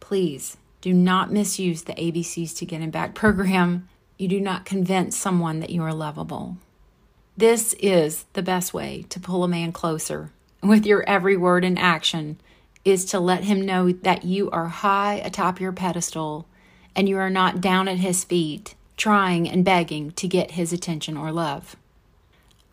Please 0.00 0.56
do 0.84 0.92
not 0.92 1.32
misuse 1.32 1.84
the 1.84 1.94
ABCs 1.94 2.54
to 2.58 2.66
Get 2.66 2.82
Him 2.82 2.90
Back 2.90 3.14
program. 3.14 3.88
You 4.18 4.28
do 4.28 4.38
not 4.38 4.66
convince 4.66 5.16
someone 5.16 5.60
that 5.60 5.70
you 5.70 5.82
are 5.82 5.94
lovable. 5.94 6.58
This 7.38 7.74
is 7.78 8.26
the 8.34 8.42
best 8.42 8.74
way 8.74 9.06
to 9.08 9.18
pull 9.18 9.44
a 9.44 9.48
man 9.48 9.72
closer 9.72 10.30
with 10.62 10.84
your 10.84 11.02
every 11.08 11.38
word 11.38 11.64
and 11.64 11.78
action 11.78 12.38
is 12.84 13.06
to 13.06 13.18
let 13.18 13.44
him 13.44 13.62
know 13.62 13.92
that 13.92 14.24
you 14.24 14.50
are 14.50 14.68
high 14.68 15.14
atop 15.14 15.58
your 15.58 15.72
pedestal 15.72 16.46
and 16.94 17.08
you 17.08 17.16
are 17.16 17.30
not 17.30 17.62
down 17.62 17.88
at 17.88 17.96
his 17.96 18.22
feet 18.22 18.74
trying 18.98 19.48
and 19.48 19.64
begging 19.64 20.10
to 20.12 20.28
get 20.28 20.50
his 20.50 20.70
attention 20.70 21.16
or 21.16 21.32
love. 21.32 21.76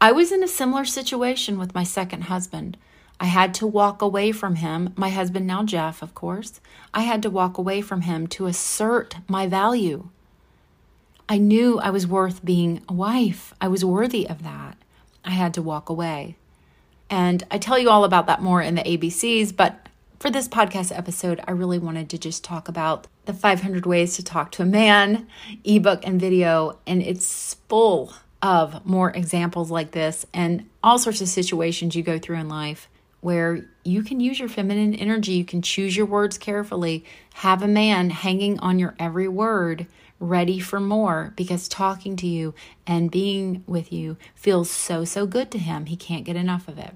I 0.01 0.11
was 0.11 0.33
in 0.33 0.43
a 0.43 0.49
similar 0.49 0.83
situation 0.83 1.57
with 1.57 1.73
my 1.73 1.85
second 1.85 2.23
husband. 2.23 2.75
I 3.21 3.25
had 3.25 3.53
to 3.55 3.67
walk 3.67 4.01
away 4.01 4.31
from 4.31 4.55
him, 4.55 4.93
my 4.95 5.09
husband 5.09 5.45
now 5.45 5.63
Jeff, 5.63 6.01
of 6.01 6.15
course. 6.15 6.59
I 6.91 7.01
had 7.01 7.21
to 7.21 7.29
walk 7.29 7.59
away 7.59 7.81
from 7.81 8.01
him 8.01 8.25
to 8.29 8.47
assert 8.47 9.17
my 9.27 9.45
value. 9.45 10.09
I 11.29 11.37
knew 11.37 11.79
I 11.79 11.91
was 11.91 12.07
worth 12.07 12.43
being 12.43 12.81
a 12.89 12.93
wife. 12.93 13.53
I 13.61 13.67
was 13.67 13.85
worthy 13.85 14.27
of 14.27 14.41
that. 14.41 14.75
I 15.23 15.29
had 15.29 15.53
to 15.53 15.61
walk 15.61 15.87
away. 15.87 16.35
And 17.11 17.43
I 17.51 17.59
tell 17.59 17.77
you 17.77 17.91
all 17.91 18.05
about 18.05 18.25
that 18.25 18.41
more 18.41 18.59
in 18.59 18.73
the 18.73 18.81
ABCs, 18.81 19.55
but 19.55 19.87
for 20.19 20.31
this 20.31 20.47
podcast 20.47 20.91
episode, 20.97 21.41
I 21.47 21.51
really 21.51 21.77
wanted 21.77 22.09
to 22.09 22.17
just 22.17 22.43
talk 22.43 22.67
about 22.67 23.05
the 23.25 23.35
500 23.35 23.85
ways 23.85 24.15
to 24.15 24.23
talk 24.23 24.51
to 24.53 24.63
a 24.63 24.65
man 24.65 25.27
ebook 25.63 26.01
and 26.07 26.19
video, 26.19 26.79
and 26.87 27.03
it's 27.03 27.53
full 27.69 28.15
of 28.41 28.83
more 28.83 29.11
examples 29.11 29.69
like 29.69 29.91
this 29.91 30.25
and 30.33 30.67
all 30.83 30.97
sorts 30.97 31.21
of 31.21 31.27
situations 31.27 31.95
you 31.95 32.01
go 32.01 32.17
through 32.17 32.37
in 32.37 32.49
life 32.49 32.87
where 33.21 33.65
you 33.83 34.03
can 34.03 34.19
use 34.19 34.39
your 34.39 34.49
feminine 34.49 34.93
energy. 34.93 35.33
You 35.33 35.45
can 35.45 35.61
choose 35.61 35.95
your 35.95 36.05
words 36.05 36.37
carefully. 36.37 37.05
Have 37.35 37.63
a 37.63 37.67
man 37.67 38.09
hanging 38.09 38.59
on 38.59 38.79
your 38.79 38.95
every 38.99 39.27
word 39.27 39.87
ready 40.19 40.59
for 40.59 40.79
more 40.79 41.33
because 41.35 41.67
talking 41.67 42.15
to 42.15 42.27
you 42.27 42.53
and 42.85 43.09
being 43.09 43.63
with 43.65 43.91
you 43.91 44.17
feels 44.35 44.69
so, 44.69 45.03
so 45.03 45.25
good 45.25 45.49
to 45.51 45.57
him. 45.57 45.87
He 45.87 45.95
can't 45.95 46.25
get 46.25 46.35
enough 46.35 46.67
of 46.67 46.77
it. 46.77 46.93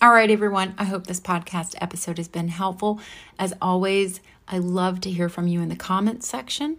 All 0.00 0.12
right, 0.12 0.30
everyone. 0.30 0.74
I 0.78 0.84
hope 0.84 1.06
this 1.06 1.20
podcast 1.20 1.74
episode 1.80 2.18
has 2.18 2.28
been 2.28 2.48
helpful. 2.48 3.00
As 3.38 3.54
always, 3.62 4.20
I 4.48 4.58
love 4.58 5.00
to 5.00 5.10
hear 5.10 5.28
from 5.28 5.46
you 5.46 5.60
in 5.60 5.68
the 5.68 5.76
comments 5.76 6.28
section. 6.28 6.78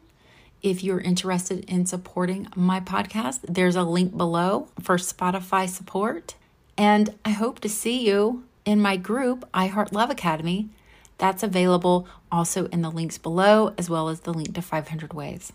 If 0.62 0.84
you're 0.84 1.00
interested 1.00 1.66
in 1.66 1.86
supporting 1.86 2.48
my 2.56 2.80
podcast, 2.80 3.40
there's 3.48 3.76
a 3.76 3.84
link 3.84 4.18
below 4.18 4.70
for 4.82 4.98
Spotify 4.98 5.68
support. 5.70 6.36
And 6.78 7.16
I 7.26 7.32
hope 7.32 7.60
to 7.62 7.70
see 7.70 8.08
you 8.08 8.44
in 8.66 8.80
my 8.80 8.98
group, 8.98 9.48
I 9.54 9.68
Heart 9.68 9.94
Love 9.94 10.10
Academy. 10.10 10.70
That's 11.18 11.42
available 11.42 12.08
also 12.32 12.68
in 12.68 12.82
the 12.82 12.92
links 12.92 13.18
below, 13.18 13.74
as 13.78 13.90
well 13.90 14.10
as 14.10 14.22
the 14.22 14.34
link 14.34 14.54
to 14.54 14.62
500 14.62 15.14
Ways. 15.14 15.52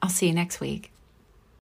I'll 0.00 0.10
see 0.10 0.28
you 0.28 0.34
next 0.34 0.60
week. 0.60 0.92